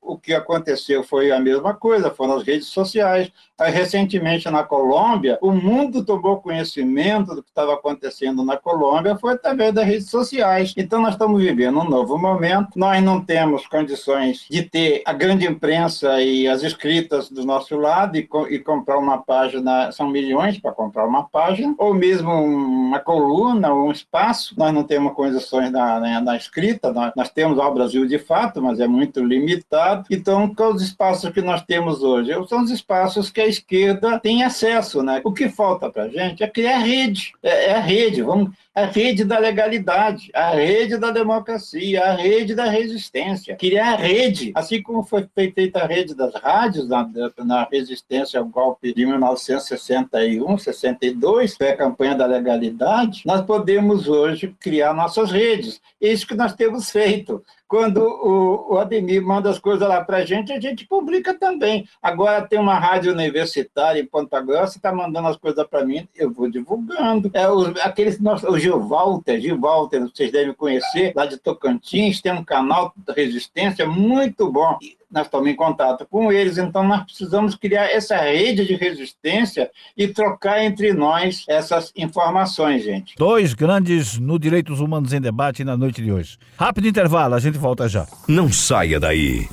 [0.00, 3.30] o que aconteceu foi a mesma coisa, foram as redes sociais.
[3.60, 9.74] Recentemente, na Colômbia, o mundo tomou conhecimento do que estava acontecendo na Colômbia foi através
[9.74, 10.72] das redes sociais.
[10.78, 12.70] Então, nós estamos vivendo um novo momento.
[12.74, 18.16] Nós não temos condições de ter a grande imprensa e as escritas do nosso lado
[18.16, 23.70] e, e comprar uma página, são milhões para comprar uma página ou mesmo uma coluna
[23.70, 24.54] ou um espaço.
[24.56, 28.62] Nós não temos condições na, na, na escrita, nós, nós, temos ao Brasil de fato,
[28.62, 30.06] mas é muito limitado.
[30.10, 32.32] Então, os espaços que nós temos hoje?
[32.48, 35.02] São os espaços que a esquerda tem acesso.
[35.02, 35.20] Né?
[35.22, 37.32] O que falta para a gente é criar rede.
[37.42, 38.22] É, é a rede.
[38.22, 43.54] Vamos, a rede da legalidade, a rede da democracia, a rede da resistência.
[43.56, 47.08] Criar a rede, assim como foi feita a rede das rádios na,
[47.44, 54.54] na resistência ao golpe de 1961, 62, foi a campanha da legalidade, nós podemos hoje
[54.60, 55.80] criar nossas redes.
[56.00, 60.18] É isso que nós temos feito quando o, o Ademir manda as coisas lá para
[60.18, 61.88] a gente, a gente publica também.
[62.02, 66.30] Agora tem uma rádio universitária em Ponta Grossa, está mandando as coisas para mim, eu
[66.30, 67.30] vou divulgando.
[67.32, 72.34] É, os, aqueles, o Gil Walter, Gil Walter, vocês devem conhecer, lá de Tocantins, tem
[72.34, 74.76] um canal de resistência muito bom
[75.12, 80.08] nós estamos em contato com eles, então nós precisamos criar essa rede de resistência e
[80.08, 83.14] trocar entre nós essas informações, gente.
[83.16, 86.38] Dois grandes no Direitos Humanos em Debate na noite de hoje.
[86.56, 88.06] Rápido intervalo, a gente volta já.
[88.26, 89.46] Não saia daí.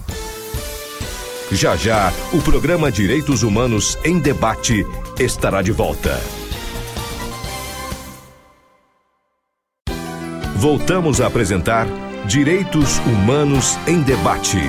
[1.52, 4.86] Já já, o programa Direitos Humanos em Debate
[5.20, 6.20] estará de volta.
[10.56, 11.88] Voltamos a apresentar
[12.28, 14.60] Direitos Humanos em Debate.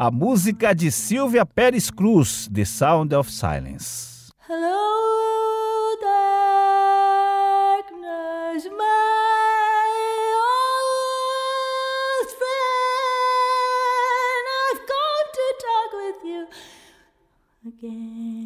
[0.00, 4.32] A música de Silvia Pérez Cruz, The Sound of Silence.
[4.48, 5.94] Hello,
[7.84, 9.90] darkness, my
[12.16, 13.60] old friend.
[14.72, 16.48] I've come to talk with you
[17.68, 18.39] again.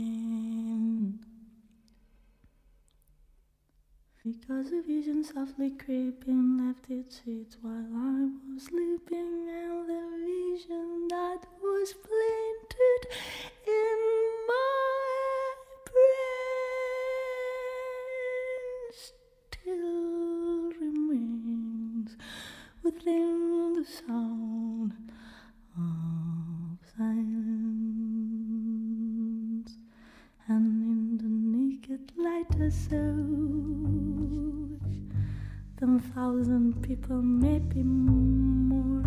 [4.27, 11.09] Because a vision softly creeping left its seats while I was sleeping, and the vision
[11.11, 13.07] that was planted
[13.67, 13.99] in
[14.49, 16.17] my brain
[18.95, 22.17] still remains
[22.83, 24.95] within the sound
[25.77, 27.35] of silence,
[30.49, 33.94] and in the naked light I saw
[35.85, 39.05] ten thousand people, maybe more.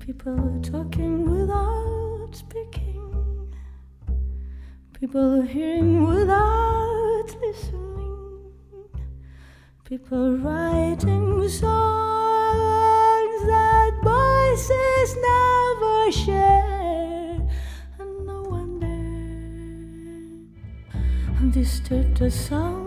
[0.00, 3.54] People talking without speaking,
[4.98, 8.50] people hearing without listening,
[9.84, 17.38] People writing songs that voices never share,
[18.00, 18.98] and no wonder.
[21.52, 22.77] Disturb the sound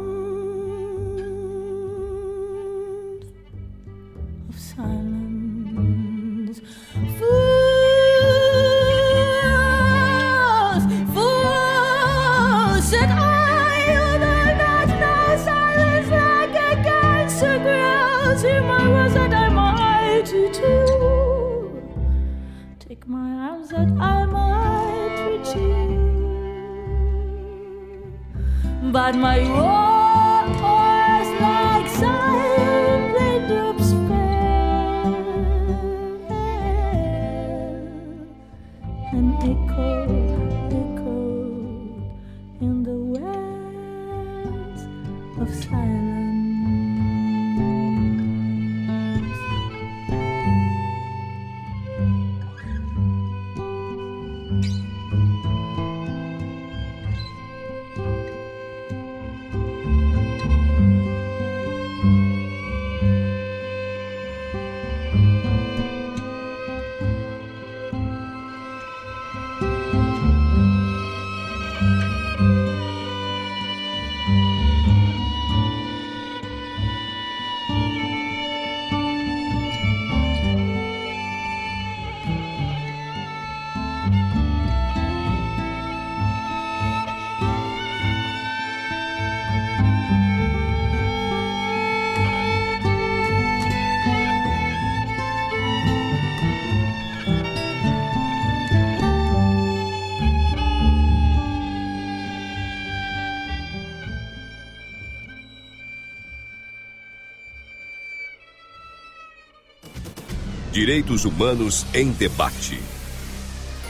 [110.82, 112.82] Direitos Humanos em Debate.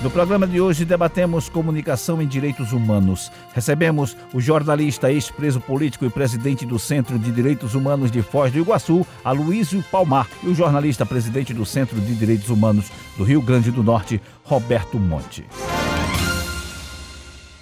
[0.01, 3.31] No programa de hoje debatemos comunicação em direitos humanos.
[3.53, 8.59] Recebemos o jornalista, ex-preso político e presidente do Centro de Direitos Humanos de Foz do
[8.59, 13.71] Iguaçu, Aloísio Palmar, e o jornalista, presidente do Centro de Direitos Humanos do Rio Grande
[13.71, 15.45] do Norte, Roberto Monte.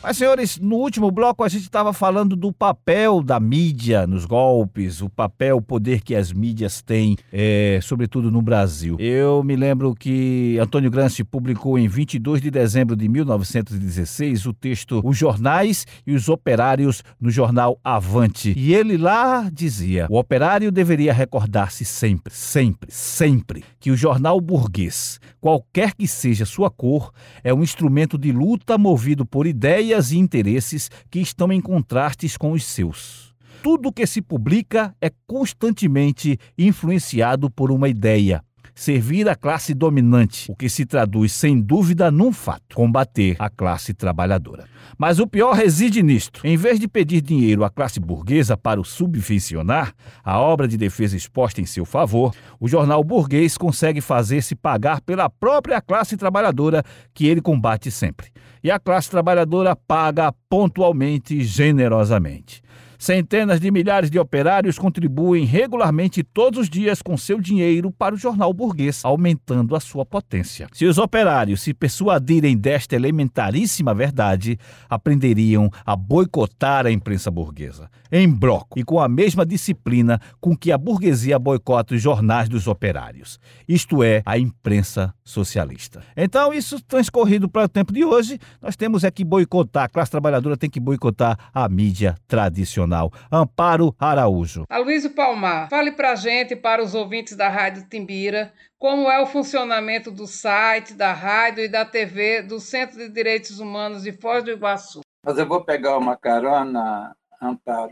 [0.02, 5.02] Mas, senhores, no último bloco a gente estava falando do papel da mídia nos golpes,
[5.02, 8.96] o papel, o poder que as mídias têm, é, sobretudo no Brasil.
[8.98, 15.02] Eu me lembro que Antônio Gramsci publicou em 22 de dezembro de 1916 o texto
[15.04, 18.54] Os Jornais e os Operários no jornal Avante.
[18.56, 25.20] E ele lá dizia: o operário deveria recordar-se sempre, sempre, sempre que o jornal burguês,
[25.42, 27.12] qualquer que seja sua cor,
[27.44, 32.38] é um instrumento de luta movido por ideias ideias e interesses que estão em contrastes
[32.38, 33.34] com os seus.
[33.64, 38.44] Tudo que se publica é constantemente influenciado por uma ideia.
[38.80, 43.94] Servir a classe dominante, o que se traduz sem dúvida num fato: combater a classe
[43.94, 44.70] trabalhadora.
[44.98, 46.40] Mas o pior reside nisto.
[46.46, 51.18] Em vez de pedir dinheiro à classe burguesa para o subvencionar, a obra de defesa
[51.18, 56.82] exposta em seu favor, o jornal burguês consegue fazer-se pagar pela própria classe trabalhadora
[57.14, 58.30] que ele combate sempre.
[58.64, 62.62] E a classe trabalhadora paga pontualmente e generosamente.
[63.00, 68.18] Centenas de milhares de operários contribuem regularmente todos os dias com seu dinheiro para o
[68.18, 70.68] jornal burguês, aumentando a sua potência.
[70.74, 74.60] Se os operários se persuadirem desta elementaríssima verdade,
[74.90, 80.70] aprenderiam a boicotar a imprensa burguesa, em bloco e com a mesma disciplina com que
[80.70, 86.02] a burguesia boicota os jornais dos operários, isto é, a imprensa socialista.
[86.18, 90.12] Então, isso transcorrido para o tempo de hoje, nós temos é que boicotar, a classe
[90.12, 92.89] trabalhadora tem que boicotar a mídia tradicional.
[93.32, 94.64] Amparo Araújo.
[94.70, 99.26] Aloysio Palmar, fale para a gente, para os ouvintes da Rádio Timbira, como é o
[99.26, 104.44] funcionamento do site, da rádio e da TV do Centro de Direitos Humanos de Foz
[104.44, 105.02] do Iguaçu.
[105.26, 107.14] Mas eu vou pegar uma carona,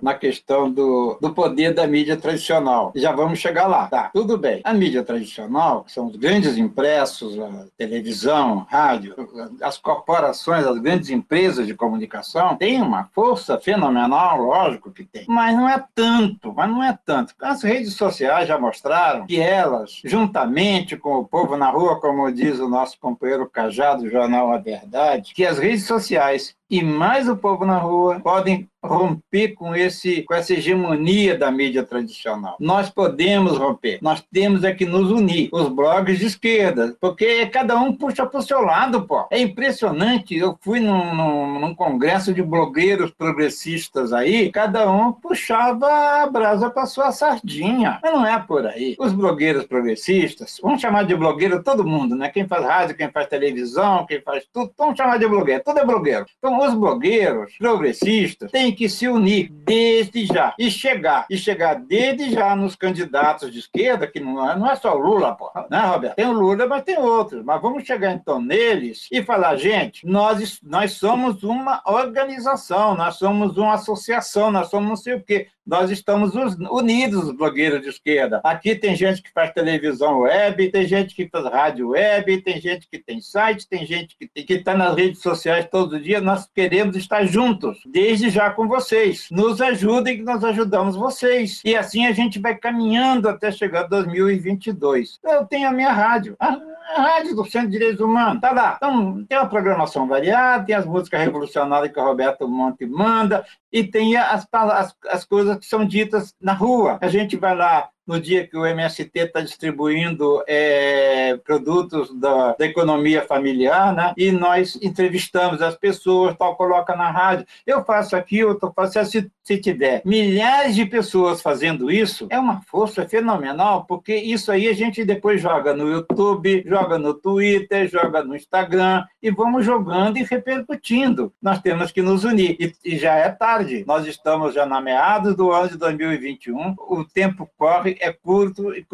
[0.01, 2.91] Na questão do, do poder da mídia tradicional.
[2.95, 3.87] Já vamos chegar lá.
[3.87, 4.61] Tá, tudo bem.
[4.63, 9.15] A mídia tradicional, são os grandes impressos, a televisão, rádio,
[9.61, 15.25] as corporações, as grandes empresas de comunicação, têm uma força fenomenal, lógico que tem.
[15.27, 17.33] Mas não é tanto, mas não é tanto.
[17.41, 22.59] As redes sociais já mostraram que elas, juntamente com o povo na rua, como diz
[22.59, 27.37] o nosso companheiro Cajado, do jornal A Verdade, que as redes sociais e mais o
[27.37, 32.55] povo na rua podem romper com esse com essa hegemonia da mídia tradicional.
[32.59, 33.99] Nós podemos romper.
[34.01, 35.49] Nós temos é que nos unir.
[35.51, 39.25] Os blogs de esquerda, porque cada um puxa para o seu lado, pô.
[39.31, 40.35] É impressionante.
[40.35, 45.87] Eu fui num, num, num, congresso de blogueiros progressistas aí, cada um puxava
[46.23, 47.99] a brasa para sua sardinha.
[48.01, 48.95] Mas não é por aí.
[48.99, 52.29] Os blogueiros progressistas, vamos chamar de blogueiro todo mundo, né?
[52.29, 55.63] Quem faz rádio, quem faz televisão, quem faz tudo, vamos chamar de blogueiro.
[55.63, 56.25] Tudo é blogueiro.
[56.37, 62.31] Então, os blogueiros progressistas têm que se unir desde já e chegar, e chegar desde
[62.31, 66.15] já nos candidatos de esquerda, que não é, não é só Lula, porra, né, Roberto?
[66.15, 67.43] Tem o Lula, mas tem outros.
[67.43, 73.57] Mas vamos chegar então neles e falar, gente, nós, nós somos uma organização, nós somos
[73.57, 76.33] uma associação, nós somos não sei o quê nós estamos
[76.71, 78.39] unidos, os blogueiros de esquerda.
[78.43, 82.87] Aqui tem gente que faz televisão web, tem gente que faz rádio web, tem gente
[82.89, 86.21] que tem site, tem gente que está nas redes sociais todo dia.
[86.21, 89.27] Nós queremos estar juntos, desde já com vocês.
[89.29, 91.61] Nos ajudem que nós ajudamos vocês.
[91.65, 95.19] E assim a gente vai caminhando até chegar a 2022.
[95.21, 96.35] Eu tenho a minha rádio.
[96.39, 98.75] A rádio do Centro de Direitos Humanos, tá lá.
[98.77, 103.83] Então, tem uma programação variada, tem as músicas revolucionárias que o Roberto Monte manda, e
[103.83, 106.97] tem as, as, as coisas que são ditas na rua.
[107.01, 112.65] A gente vai lá no dia que o MST está distribuindo é, produtos da, da,
[112.65, 114.13] economia familiar, né?
[114.17, 117.45] e nós entrevistamos as pessoas, tal, coloca na rádio.
[117.65, 122.61] Eu faço aqui, eu faço se, se tiver milhares de pessoas fazendo isso, é uma
[122.61, 128.23] força fenomenal, porque isso aí a gente depois joga no YouTube, joga no Twitter, joga
[128.23, 131.33] no Instagram, e vamos jogando e repercutindo.
[131.41, 133.83] Nós temos que nos unir, e, e já é tarde.
[133.85, 138.85] Nós estamos já na meados do ano de 2021, o tempo corre, é curto e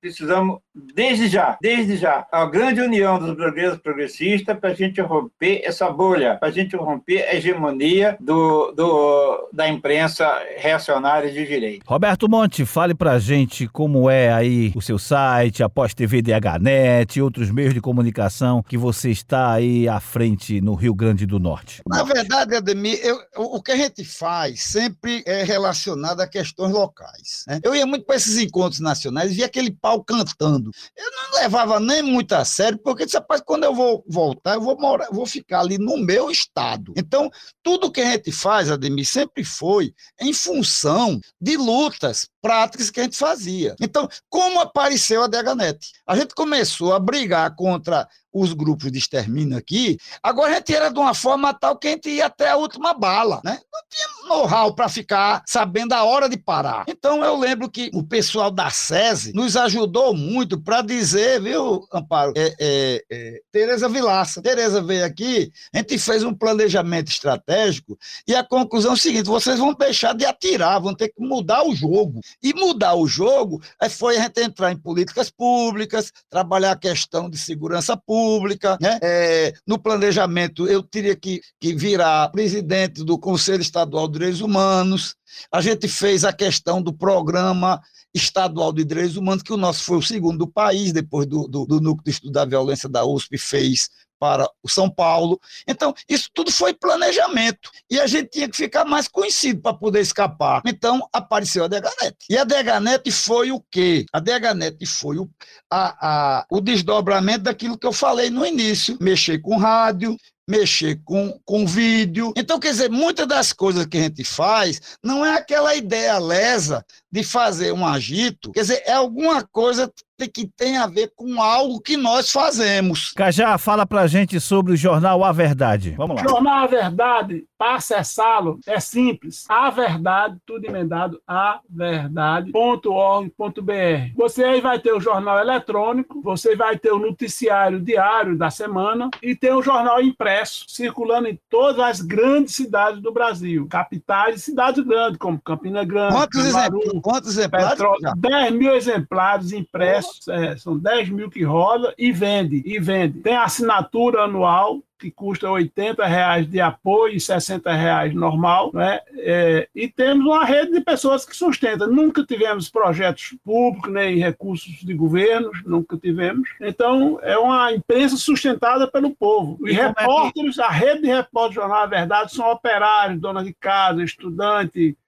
[0.00, 5.62] precisamos, desde já, desde já, a grande união dos blogueiros progressistas para a gente romper
[5.64, 11.84] essa bolha, para a gente romper a hegemonia do, do, da imprensa reacionária de direito.
[11.86, 17.18] Roberto Monte, fale para a gente como é aí o seu site, a Pós-TV DHNet
[17.18, 21.38] e outros meios de comunicação que você está aí à frente no Rio Grande do
[21.38, 21.82] Norte.
[21.86, 27.44] Na verdade, Ademir, eu, o que a gente faz sempre é relacionado a questões locais.
[27.46, 27.60] Né?
[27.62, 30.63] Eu ia muito para esses encontros nacionais e via aquele pau cantando.
[30.96, 34.60] Eu não levava nem muito a sério, porque disse, rapaz, quando eu vou voltar, eu
[34.60, 36.92] vou morar, eu vou ficar ali no meu estado.
[36.96, 37.30] Então,
[37.62, 43.04] tudo que a gente faz, Ademir, sempre foi em função de lutas práticas que a
[43.04, 43.74] gente fazia.
[43.80, 45.78] Então, como apareceu a Deganet?
[46.06, 50.90] A gente começou a brigar contra os grupos de extermínio aqui, agora a gente era
[50.90, 53.60] de uma forma tal que a gente ia até a última bala, né?
[53.72, 56.84] Não tinha know-how para ficar sabendo a hora de parar.
[56.88, 62.32] Então eu lembro que o pessoal da SESI nos ajudou muito para dizer, viu, Amparo,
[62.36, 64.42] é, é, é, Tereza Vilaça.
[64.42, 69.26] Tereza veio aqui, a gente fez um planejamento estratégico e a conclusão é o seguinte:
[69.26, 72.20] vocês vão deixar de atirar, vão ter que mudar o jogo.
[72.42, 77.38] E mudar o jogo foi a gente entrar em políticas públicas, trabalhar a questão de
[77.38, 78.98] segurança pública Pública, né?
[79.02, 85.14] É, no planejamento eu teria que, que virar presidente do Conselho Estadual de Direitos Humanos.
[85.52, 87.80] A gente fez a questão do programa
[88.14, 91.66] estadual de direitos humanos, que o nosso foi o segundo do país, depois do, do,
[91.66, 95.38] do Núcleo de Estudo da Violência da USP fez para o São Paulo.
[95.68, 97.70] Então, isso tudo foi planejamento.
[97.90, 100.62] E a gente tinha que ficar mais conhecido para poder escapar.
[100.64, 102.16] Então, apareceu a Deganet.
[102.30, 104.06] E a Deganet foi o quê?
[104.12, 105.28] A Deganet foi o,
[105.70, 108.96] a, a, o desdobramento daquilo que eu falei no início.
[109.00, 110.16] Mexer com rádio,
[110.48, 112.32] mexer com, com vídeo.
[112.36, 116.84] Então, quer dizer, muitas das coisas que a gente faz não é aquela ideia lesa
[117.14, 119.88] de fazer um agito, quer dizer, é alguma coisa
[120.32, 123.12] que tem a ver com algo que nós fazemos.
[123.12, 125.94] Cajá, fala pra gente sobre o jornal A Verdade.
[125.96, 126.22] Vamos lá.
[126.22, 129.44] Jornal A Verdade, para acessá-lo, é simples.
[129.48, 134.12] A Verdade, tudo emendado, averdade.org.br.
[134.14, 139.10] Você aí vai ter o jornal eletrônico, você vai ter o noticiário diário da semana
[139.22, 144.40] e tem o jornal impresso, circulando em todas as grandes cidades do Brasil, capitais e
[144.40, 146.84] cidades grandes, como Campina Grande, Quantos exemplos?
[147.04, 147.68] Quantos exemplares?
[147.68, 153.20] Petróleo, 10 mil exemplares impressos, é, são 10 mil que roda e vende, e vende.
[153.20, 159.00] Tem assinatura anual, que custa 80 reais de apoio e 60 reais normal, né?
[159.18, 161.86] É, e temos uma rede de pessoas que sustenta.
[161.86, 166.48] Nunca tivemos projetos públicos nem recursos de governos, nunca tivemos.
[166.58, 169.58] Então é uma imprensa sustentada pelo povo.
[169.66, 170.68] E, e repórteres, é que...
[170.68, 175.03] a rede de repórteres do Jornal da Verdade são operários, donas de casa, estudantes, movimento.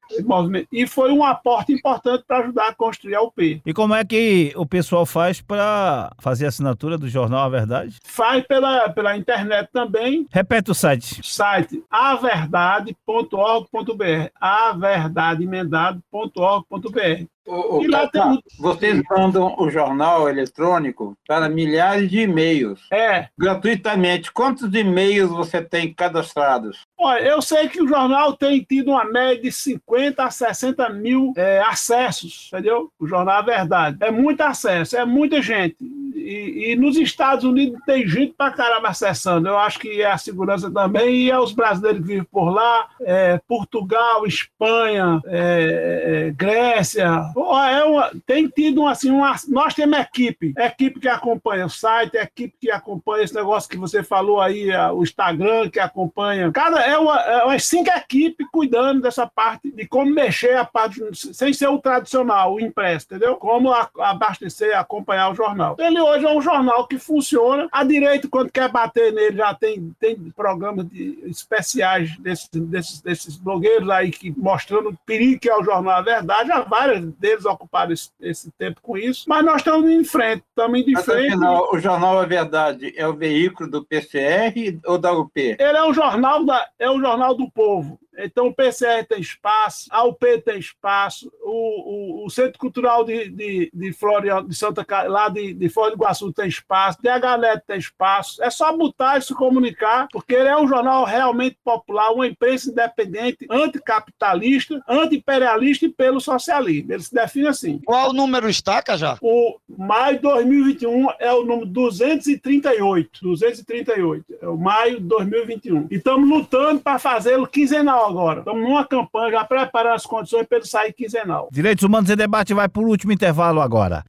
[0.73, 3.63] E foi um aporte importante para ajudar a construir a UP.
[3.65, 7.97] E como é que o pessoal faz para fazer a assinatura do jornal A Verdade?
[8.05, 10.27] Faz pela, pela internet também.
[10.31, 11.21] Repete o site.
[11.23, 18.43] Site averdade.org.br averdadeemendado.org.br o, o, lá tem...
[18.59, 22.81] Vocês mandam o jornal eletrônico para milhares de e-mails.
[22.91, 23.29] É.
[23.39, 24.33] Gratuitamente.
[24.33, 26.87] Quantos e-mails você tem cadastrados?
[26.99, 31.33] Olha, eu sei que o jornal tem tido uma média de 50 a 60 mil
[31.37, 32.91] é, acessos, entendeu?
[32.99, 33.97] O jornal é verdade.
[34.01, 35.77] É muito acesso, é muita gente.
[36.15, 39.47] E, e, nos Estados Unidos tem gente pra caramba acessando.
[39.47, 42.89] Eu acho que é a segurança também, e é os brasileiros que vivem por lá,
[43.01, 50.55] é, Portugal, Espanha, é, é Grécia, é uma, tem tido assim, uma, nós temos equipe,
[50.59, 55.03] equipe que acompanha o site, equipe que acompanha esse negócio que você falou aí, o
[55.03, 56.51] Instagram que acompanha.
[56.51, 61.01] Cada é uma, é umas cinco equipes cuidando dessa parte de como mexer a parte
[61.13, 63.37] sem ser o tradicional, o impresso, entendeu?
[63.37, 65.77] Como a, abastecer, acompanhar o jornal.
[65.79, 67.69] Ele hoje é um jornal que funciona.
[67.71, 73.37] A direita, quando quer bater nele, já tem, tem programas de, especiais desses, desses, desses
[73.37, 76.49] blogueiros aí que mostrando o perigo que é o jornal A Verdade.
[76.49, 80.85] Já várias deles ocuparam esse, esse, tempo com isso, mas nós estamos em frente, estamos
[80.95, 81.29] mas, frente.
[81.29, 85.33] Afinal, o Jornal A Verdade é o veículo do PCR ou da UP?
[85.37, 87.99] Ele é um jornal, da, é um jornal do povo.
[88.19, 93.29] Então, o PCR tem espaço, a UP tem espaço, o, o, o Centro Cultural de,
[93.29, 97.79] de, de Floriano, de Santa lá de, de Foz do Iguaçu tem espaço, DHNet tem
[97.79, 98.43] espaço.
[98.43, 102.71] É só botar e se comunicar, porque ele é um jornal realmente popular, uma imprensa
[102.71, 106.93] independente, anticapitalista, anti-imperialista e pelo socialismo.
[106.93, 107.81] Ele se define assim.
[107.85, 109.19] Qual o número está, já?
[109.21, 113.21] O maio de 2021 é o número 238.
[113.23, 114.25] 238.
[114.41, 115.89] É o maio de 2021.
[115.91, 118.41] E estamos lutando para fazê-lo quinzenal agora.
[118.41, 121.49] Estamos numa campanha, já preparando as condições para ele sair quinzenal.
[121.51, 124.05] Direitos Humanos em Debate vai por último intervalo agora.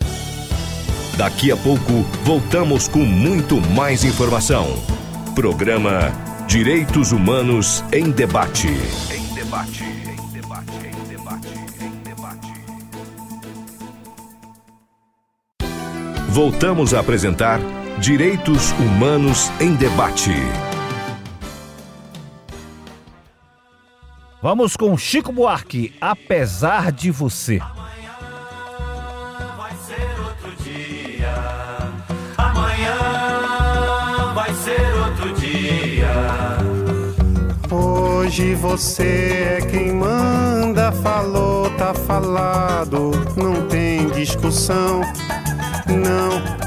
[1.17, 4.65] Daqui a pouco, voltamos com muito mais informação.
[5.33, 6.11] Programa
[6.47, 8.67] Direitos Humanos em Debate.
[8.67, 11.47] Em debate, em debate, em debate,
[11.81, 12.53] em debate.
[16.29, 17.59] Voltamos a apresentar
[17.99, 20.35] Direitos Humanos em Debate.
[24.41, 27.59] Vamos com Chico Buarque, apesar de você.
[27.59, 28.13] Amanhã
[29.57, 31.33] vai ser outro dia.
[32.37, 36.11] Amanhã vai ser outro dia.
[37.71, 45.01] Hoje você é quem manda, falou, tá falado, não tem discussão,
[45.87, 46.66] não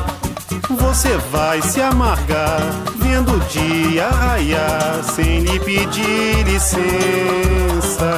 [0.93, 2.59] você vai se amargar,
[2.97, 8.11] vendo o dia raiar, sem lhe pedir licença.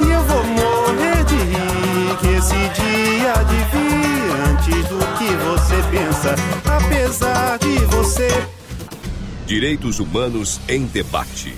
[0.00, 5.76] E eu vou morrer de rir que esse dia de vir antes do que você
[5.92, 6.34] pensa,
[6.68, 8.28] apesar de você.
[9.46, 11.54] Direitos Humanos em Debate.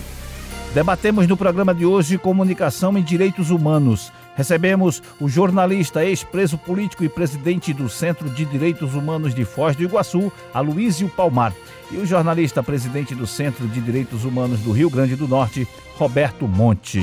[0.75, 4.13] Debatemos no programa de hoje comunicação e direitos humanos.
[4.35, 9.83] Recebemos o jornalista, ex-preso político e presidente do Centro de Direitos Humanos de Foz do
[9.83, 11.53] Iguaçu, Aloísio Palmar,
[11.91, 16.49] e o jornalista, presidente do Centro de Direitos Humanos do Rio Grande do Norte, Roberto
[16.49, 17.03] Monte.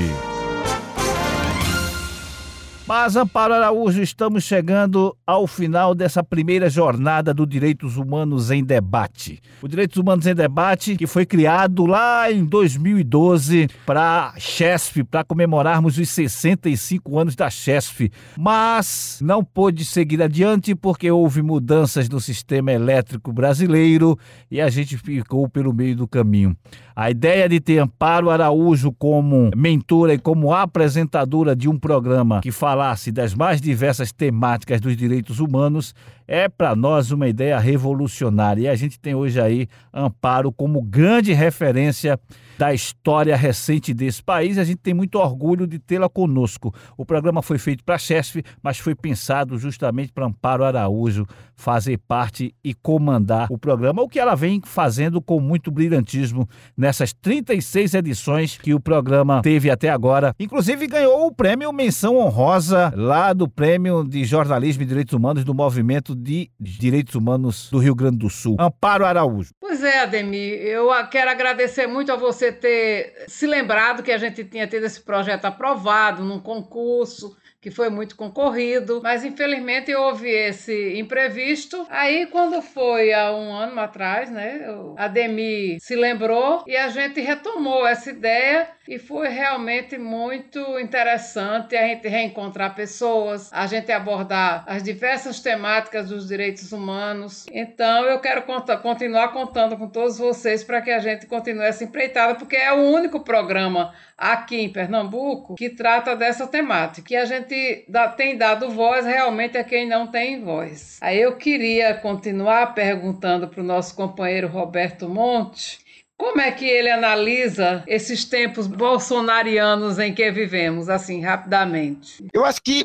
[2.90, 9.38] Mas, Amparo Araújo, estamos chegando ao final dessa primeira jornada do Direitos Humanos em Debate.
[9.62, 15.22] O Direitos Humanos em Debate, que foi criado lá em 2012 para a CHESF, para
[15.22, 22.20] comemorarmos os 65 anos da CHESF, mas não pôde seguir adiante porque houve mudanças no
[22.20, 24.18] sistema elétrico brasileiro
[24.50, 26.56] e a gente ficou pelo meio do caminho.
[26.96, 32.50] A ideia de ter Amparo Araújo como mentora e como apresentadora de um programa que
[32.50, 35.94] fala falasse das mais diversas temáticas dos direitos humanos
[36.30, 38.62] é para nós uma ideia revolucionária.
[38.62, 42.16] E a gente tem hoje aí Amparo como grande referência
[42.56, 44.56] da história recente desse país.
[44.58, 46.72] A gente tem muito orgulho de tê-la conosco.
[46.94, 51.26] O programa foi feito para a CHESF, mas foi pensado justamente para Amparo Araújo
[51.56, 57.12] fazer parte e comandar o programa, o que ela vem fazendo com muito brilhantismo nessas
[57.12, 60.34] 36 edições que o programa teve até agora.
[60.38, 65.54] Inclusive ganhou o prêmio Menção Honrosa lá do Prêmio de Jornalismo e Direitos Humanos do
[65.54, 68.56] Movimento de Direitos Humanos do Rio Grande do Sul.
[68.58, 69.52] Amparo Araújo.
[69.58, 74.44] Pois é, Ademir, eu quero agradecer muito a você ter se lembrado que a gente
[74.44, 80.98] tinha tido esse projeto aprovado num concurso que foi muito concorrido, mas infelizmente houve esse
[80.98, 81.86] imprevisto.
[81.90, 84.66] Aí, quando foi há um ano atrás, né,
[84.96, 91.76] a Demi se lembrou e a gente retomou essa ideia e foi realmente muito interessante
[91.76, 97.46] a gente reencontrar pessoas, a gente abordar as diversas temáticas dos direitos humanos.
[97.52, 101.84] Então, eu quero contar, continuar contando com todos vocês para que a gente continue essa
[101.84, 107.14] empreitada, porque é o único programa aqui em Pernambuco que trata dessa temática.
[107.14, 110.98] E a gente dá, tem dado voz realmente a quem não tem voz.
[111.00, 115.88] Aí eu queria continuar perguntando para o nosso companheiro Roberto Monte.
[116.20, 122.22] Como é que ele analisa esses tempos bolsonarianos em que vivemos, assim, rapidamente?
[122.34, 122.84] Eu acho que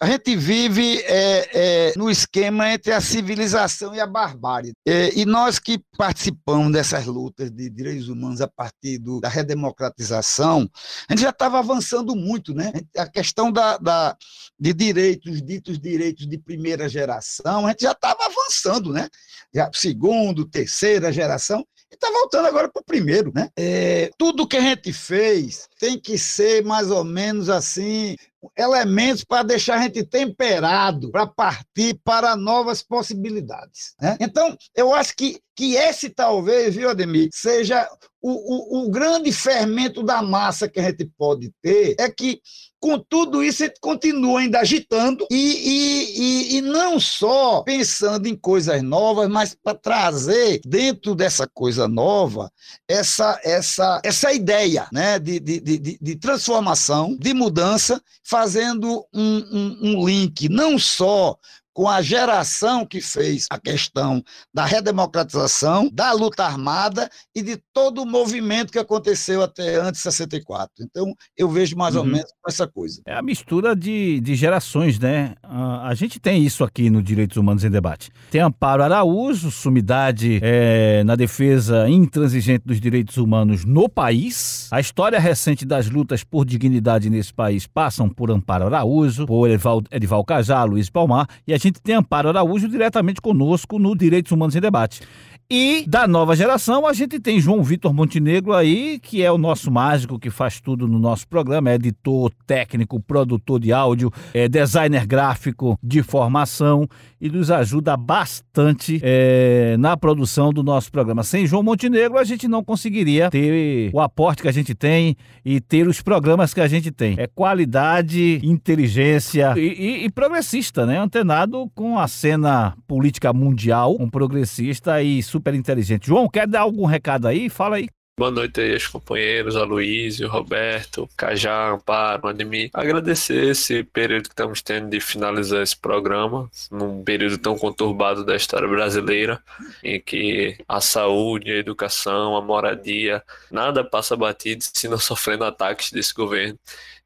[0.00, 1.48] a gente vive é,
[1.88, 4.74] é, no esquema entre a civilização e a barbárie.
[4.86, 10.70] É, e nós que participamos dessas lutas de direitos humanos a partir do, da redemocratização,
[11.08, 12.72] a gente já estava avançando muito, né?
[12.96, 14.16] A questão da, da,
[14.56, 19.08] de direitos, ditos direitos de primeira geração, a gente já estava avançando, né?
[19.52, 23.48] Já, segundo, terceira geração, e está voltando agora para o primeiro, né?
[23.56, 28.16] É, tudo que a gente fez tem que ser mais ou menos assim,
[28.56, 33.94] elementos para deixar a gente temperado para partir para novas possibilidades.
[34.00, 34.16] Né?
[34.20, 37.88] Então, eu acho que, que esse talvez, viu, Ademir, seja
[38.20, 42.40] o, o, o grande fermento da massa que a gente pode ter, é que
[42.80, 48.26] com tudo isso, a gente continua ainda agitando e, e, e, e não só pensando
[48.26, 52.50] em coisas novas, mas para trazer dentro dessa coisa nova
[52.88, 59.78] essa, essa, essa ideia né, de, de, de, de transformação, de mudança, fazendo um, um,
[59.82, 61.36] um link não só
[61.78, 64.20] com a geração que fez a questão
[64.52, 70.10] da redemocratização, da luta armada e de todo o movimento que aconteceu até antes de
[70.10, 70.72] 64.
[70.80, 72.00] Então, eu vejo mais uhum.
[72.00, 73.00] ou menos essa coisa.
[73.06, 75.36] É a mistura de, de gerações, né?
[75.40, 78.10] A, a, gente tem isso aqui no Direitos Humanos em Debate.
[78.28, 84.66] Tem Amparo Araújo, sumidade é, na defesa intransigente dos direitos humanos no país.
[84.72, 89.80] A história recente das lutas por dignidade nesse país passam por Amparo Araújo, por Edival,
[89.92, 94.32] Edival Cajá, Luiz Palmar, e a gente gente tem Amparo Araújo diretamente conosco no Direitos
[94.32, 95.02] Humanos em Debate.
[95.50, 99.70] E da nova geração, a gente tem João Vitor Montenegro aí, que é o nosso
[99.70, 105.06] mágico que faz tudo no nosso programa, é editor, técnico, produtor de áudio, é designer
[105.06, 106.86] gráfico de formação
[107.18, 111.22] e nos ajuda bastante é, na produção do nosso programa.
[111.22, 115.62] Sem João Montenegro, a gente não conseguiria ter o aporte que a gente tem e
[115.62, 117.14] ter os programas que a gente tem.
[117.16, 120.98] É qualidade, inteligência e, e, e progressista, né?
[120.98, 126.08] Antenado com a cena política mundial, um progressista e super inteligente.
[126.08, 127.48] João, quer dar algum recado aí?
[127.48, 127.88] Fala aí.
[128.18, 132.68] Boa noite aí aos companheiros, Aloysio, Roberto, Cajá, Amparo, Ademir.
[132.74, 138.34] Agradecer esse período que estamos tendo de finalizar esse programa, num período tão conturbado da
[138.34, 139.40] história brasileira,
[139.84, 143.22] em que a saúde, a educação, a moradia,
[143.52, 146.58] nada passa batido se não sofrendo ataques desse governo.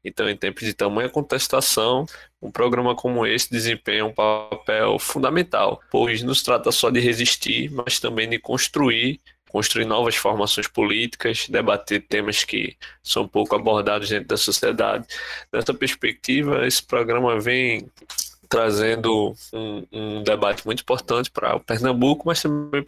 [0.03, 2.05] Então, em tempos de tamanha contestação,
[2.41, 7.99] um programa como esse desempenha um papel fundamental, pois nos trata só de resistir, mas
[7.99, 9.19] também de construir
[9.53, 15.05] construir novas formações políticas, debater temas que são pouco abordados dentro da sociedade.
[15.53, 17.87] Nessa perspectiva, esse programa vem
[18.53, 22.83] trazendo um, um, debate muito importante para o Pernambuco, mas também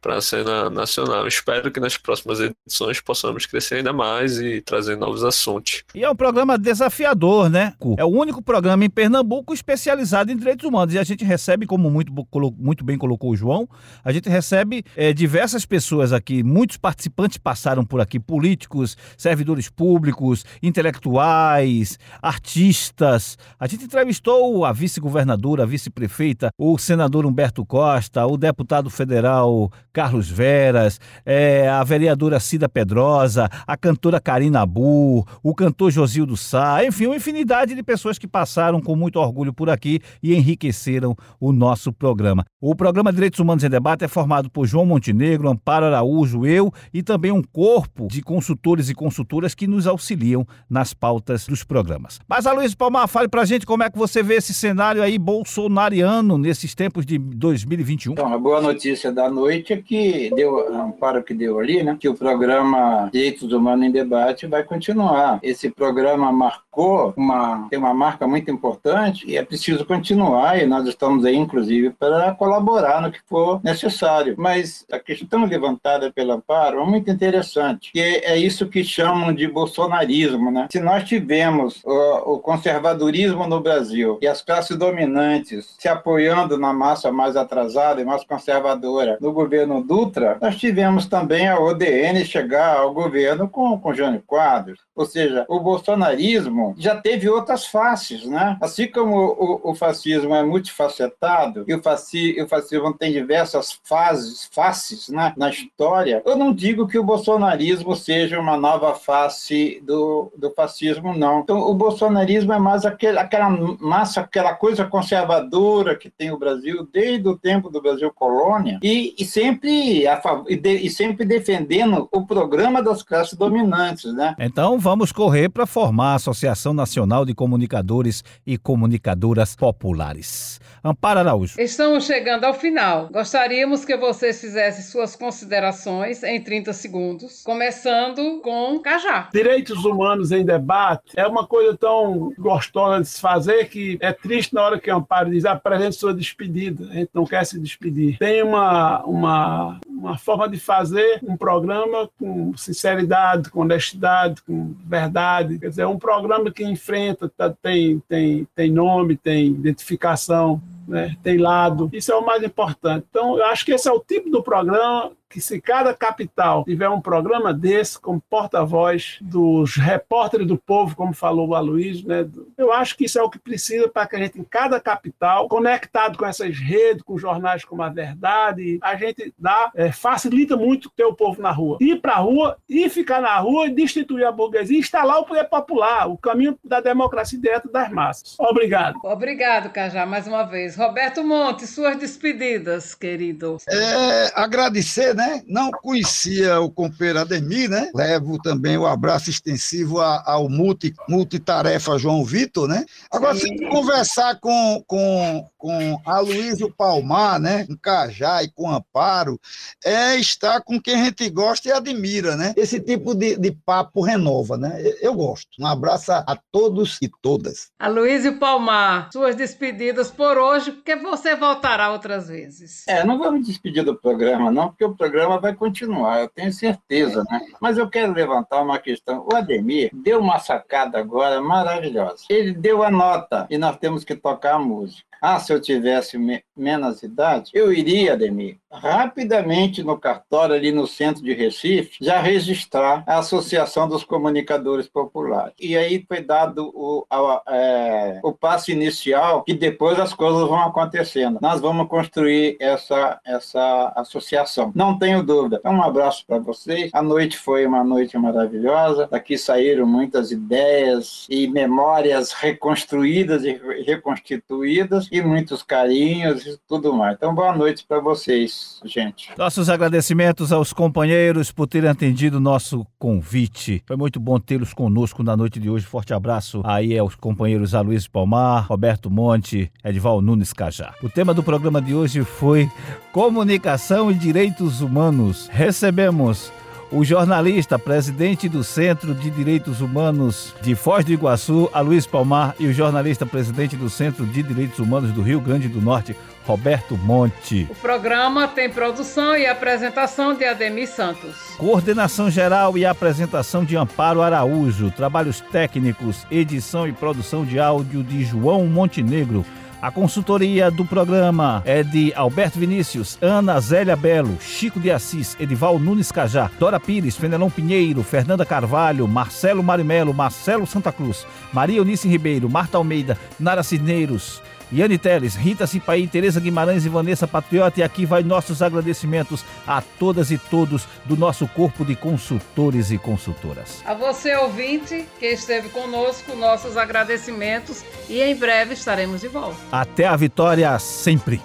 [0.00, 1.26] para a cena nacional.
[1.26, 5.82] Espero que nas próximas edições possamos crescer ainda mais e trazer novos assuntos.
[5.92, 7.74] E é um programa desafiador, né?
[7.98, 10.94] É o único programa em Pernambuco especializado em direitos humanos.
[10.94, 12.12] E a gente recebe, como muito,
[12.56, 13.68] muito bem colocou o João,
[14.04, 20.44] a gente recebe é, diversas pessoas aqui, muitos participantes passaram por aqui, políticos, servidores públicos,
[20.62, 23.36] intelectuais, artistas.
[23.58, 30.28] A gente entrevistou a vice-governadora, a vice-prefeita, o senador Humberto Costa, o deputado federal Carlos
[30.28, 37.06] Veras, é, a vereadora Cida Pedrosa, a cantora Karina Bu, o cantor Josildo Sá, enfim,
[37.06, 41.90] uma infinidade de pessoas que passaram com muito orgulho por aqui e enriqueceram o nosso
[41.90, 42.44] programa.
[42.60, 47.02] O programa Direitos Humanos em Debate é formado por João Montenegro, Amparo Araújo, eu e
[47.02, 52.18] também um corpo de consultores e consultoras que nos auxiliam nas pautas dos programas.
[52.28, 55.18] Mas a Luiz Palmar, fale pra gente como é que você vê esse cenário aí
[55.18, 58.12] bolsonariano nesses tempos de 2021?
[58.12, 61.96] Então, a boa notícia da noite é que deu, amparo que deu ali, né?
[61.98, 65.38] Que o programa Direitos Humanos em Debate vai continuar.
[65.42, 70.86] Esse programa marcou uma, tem uma marca muito importante e é preciso continuar e nós
[70.86, 74.34] estamos aí, inclusive, para colaborar no que for necessário.
[74.38, 79.46] Mas a questão levantada pelo Amparo é muito interessante, que é isso que chamam de
[79.48, 80.68] bolsonarismo, né?
[80.70, 86.72] Se nós tivemos o, o conservadorismo no Brasil e as classes dominantes se apoiando na
[86.72, 92.76] massa mais atrasada e mais conservadora no governo Dutra, nós tivemos também a ODN chegar
[92.76, 94.80] ao governo com, com Jânio Quadros.
[94.98, 98.56] Ou seja, o bolsonarismo já teve outras faces, né?
[98.60, 104.48] Assim como o, o fascismo é multifacetado e o, fasci, o fascismo tem diversas fases,
[104.52, 110.32] faces né, na história, eu não digo que o bolsonarismo seja uma nova face do,
[110.36, 111.40] do fascismo, não.
[111.40, 116.88] Então, o bolsonarismo é mais aquele, aquela massa, aquela coisa conservadora que tem o Brasil
[116.92, 122.08] desde o tempo do Brasil colônia e, e sempre, a, e, de, e sempre defendendo
[122.10, 124.34] o programa das classes dominantes, né?
[124.38, 130.58] Então, vamos correr para formar a Associação Nacional de Comunicadores e Comunicadoras Populares.
[130.82, 131.60] Amparo Araújo.
[131.60, 133.10] Estamos chegando ao final.
[133.12, 139.28] Gostaríamos que vocês fizessem suas considerações em 30 segundos, começando com Cajá.
[139.30, 144.54] Direitos humanos em debate é uma coisa tão gostosa de se fazer que é triste
[144.54, 146.88] na hora que Amparo diz apresente sua despedida.
[146.88, 148.16] A gente não quer se despedir.
[148.16, 155.58] Tem uma, uma, uma forma de fazer um programa com sinceridade, com honestidade, com verdade.
[155.58, 161.14] Quer dizer, é um programa que enfrenta, tá, tem, tem, tem nome, tem identificação né,
[161.22, 161.90] tem lado.
[161.92, 163.06] Isso é o mais importante.
[163.10, 166.88] Então, eu acho que esse é o tipo do programa que se cada capital tiver
[166.88, 172.26] um programa desse, como porta-voz dos repórteres do povo, como falou o Aloysio, né,
[172.56, 175.48] eu acho que isso é o que precisa para que a gente, em cada capital,
[175.48, 180.90] conectado com essas redes, com jornais como a Verdade, a gente dá, é, facilita muito
[180.90, 181.78] ter o povo na rua.
[181.80, 185.44] Ir para a rua, e ficar na rua e destituir a burguesia, instalar o poder
[185.44, 188.36] popular, o caminho da democracia direta das massas.
[188.38, 188.98] Obrigado.
[189.02, 190.76] Obrigado, Cajá, mais uma vez.
[190.76, 193.58] Roberto Monte, suas despedidas, querido.
[193.68, 195.42] É, agradecer, né?
[195.48, 197.90] Não conhecia o companheiro Ademir, né?
[197.92, 202.86] Levo também o abraço extensivo ao multi, multitarefa João Vitor, né?
[203.10, 207.66] Agora, se conversar com, com, com a Luísio Palmar, né?
[207.66, 209.38] Com Cajá e com Amparo,
[209.84, 212.54] é estar com quem a gente gosta e admira, né?
[212.56, 214.80] Esse tipo de, de papo renova, né?
[215.02, 215.48] Eu gosto.
[215.58, 217.70] Um abraço a todos e todas.
[217.78, 222.86] A Luísio Palmar, suas despedidas por hoje, porque você voltará outras vezes.
[222.86, 227.24] É, não vamos despedir do programa, não, porque o programa vai continuar, eu tenho certeza,
[227.30, 227.40] né?
[227.60, 229.26] Mas eu quero levantar uma questão.
[229.30, 232.24] O Ademir deu uma sacada agora maravilhosa.
[232.30, 235.07] Ele deu a nota e nós temos que tocar a música.
[235.20, 240.86] Ah, se eu tivesse me menos idade, eu iria, Ademir, rapidamente no cartório ali no
[240.86, 245.54] centro de Recife, já registrar a Associação dos Comunicadores Populares.
[245.60, 250.60] E aí foi dado o, a, é, o passo inicial e depois as coisas vão
[250.60, 251.38] acontecendo.
[251.40, 254.72] Nós vamos construir essa, essa associação.
[254.74, 255.56] Não tenho dúvida.
[255.60, 256.90] Então, um abraço para vocês.
[256.92, 259.08] A noite foi uma noite maravilhosa.
[259.10, 267.16] Daqui saíram muitas ideias e memórias reconstruídas e reconstituídas e muitos carinhos e tudo mais.
[267.16, 269.30] Então, boa noite para vocês, gente.
[269.36, 273.82] Nossos agradecimentos aos companheiros por terem atendido o nosso convite.
[273.86, 275.86] Foi muito bom tê-los conosco na noite de hoje.
[275.86, 280.94] Forte abraço aí aos companheiros Aloysio Palmar, Roberto Monte, Edval Nunes Cajá.
[281.02, 282.70] O tema do programa de hoje foi
[283.12, 285.48] Comunicação e Direitos Humanos.
[285.52, 286.52] Recebemos
[286.90, 292.66] o jornalista, presidente do Centro de Direitos Humanos de Foz do Iguaçu, Aloysio Palmar, e
[292.66, 296.16] o jornalista, presidente do Centro de Direitos Humanos do Rio Grande do Norte,
[296.46, 297.66] Roberto Monte.
[297.68, 301.36] O programa tem produção e apresentação de Ademir Santos.
[301.58, 304.90] Coordenação geral e apresentação de Amparo Araújo.
[304.90, 309.44] Trabalhos técnicos, edição e produção de áudio de João Montenegro.
[309.80, 315.78] A consultoria do programa é de Alberto Vinícius, Ana Zélia Belo, Chico de Assis, Edival
[315.78, 322.08] Nunes Cajá, Dora Pires, Fenelon Pinheiro, Fernanda Carvalho, Marcelo Marimelo, Marcelo Santa Cruz, Maria Eunice
[322.08, 324.42] Ribeiro, Marta Almeida, Nara Cisneiros,
[324.72, 327.80] Yane Teles, Rita Cipaí, Tereza Guimarães e Vanessa Patriota.
[327.80, 332.98] E aqui vai nossos agradecimentos a todas e todos do nosso corpo de consultores e
[332.98, 333.82] consultoras.
[333.84, 339.56] A você, ouvinte, que esteve conosco, nossos agradecimentos e em breve estaremos de volta.
[339.72, 341.40] Até a vitória sempre.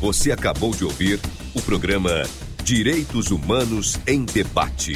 [0.00, 1.18] Você acabou de ouvir
[1.54, 2.24] o programa
[2.62, 4.94] Direitos Humanos em Debate.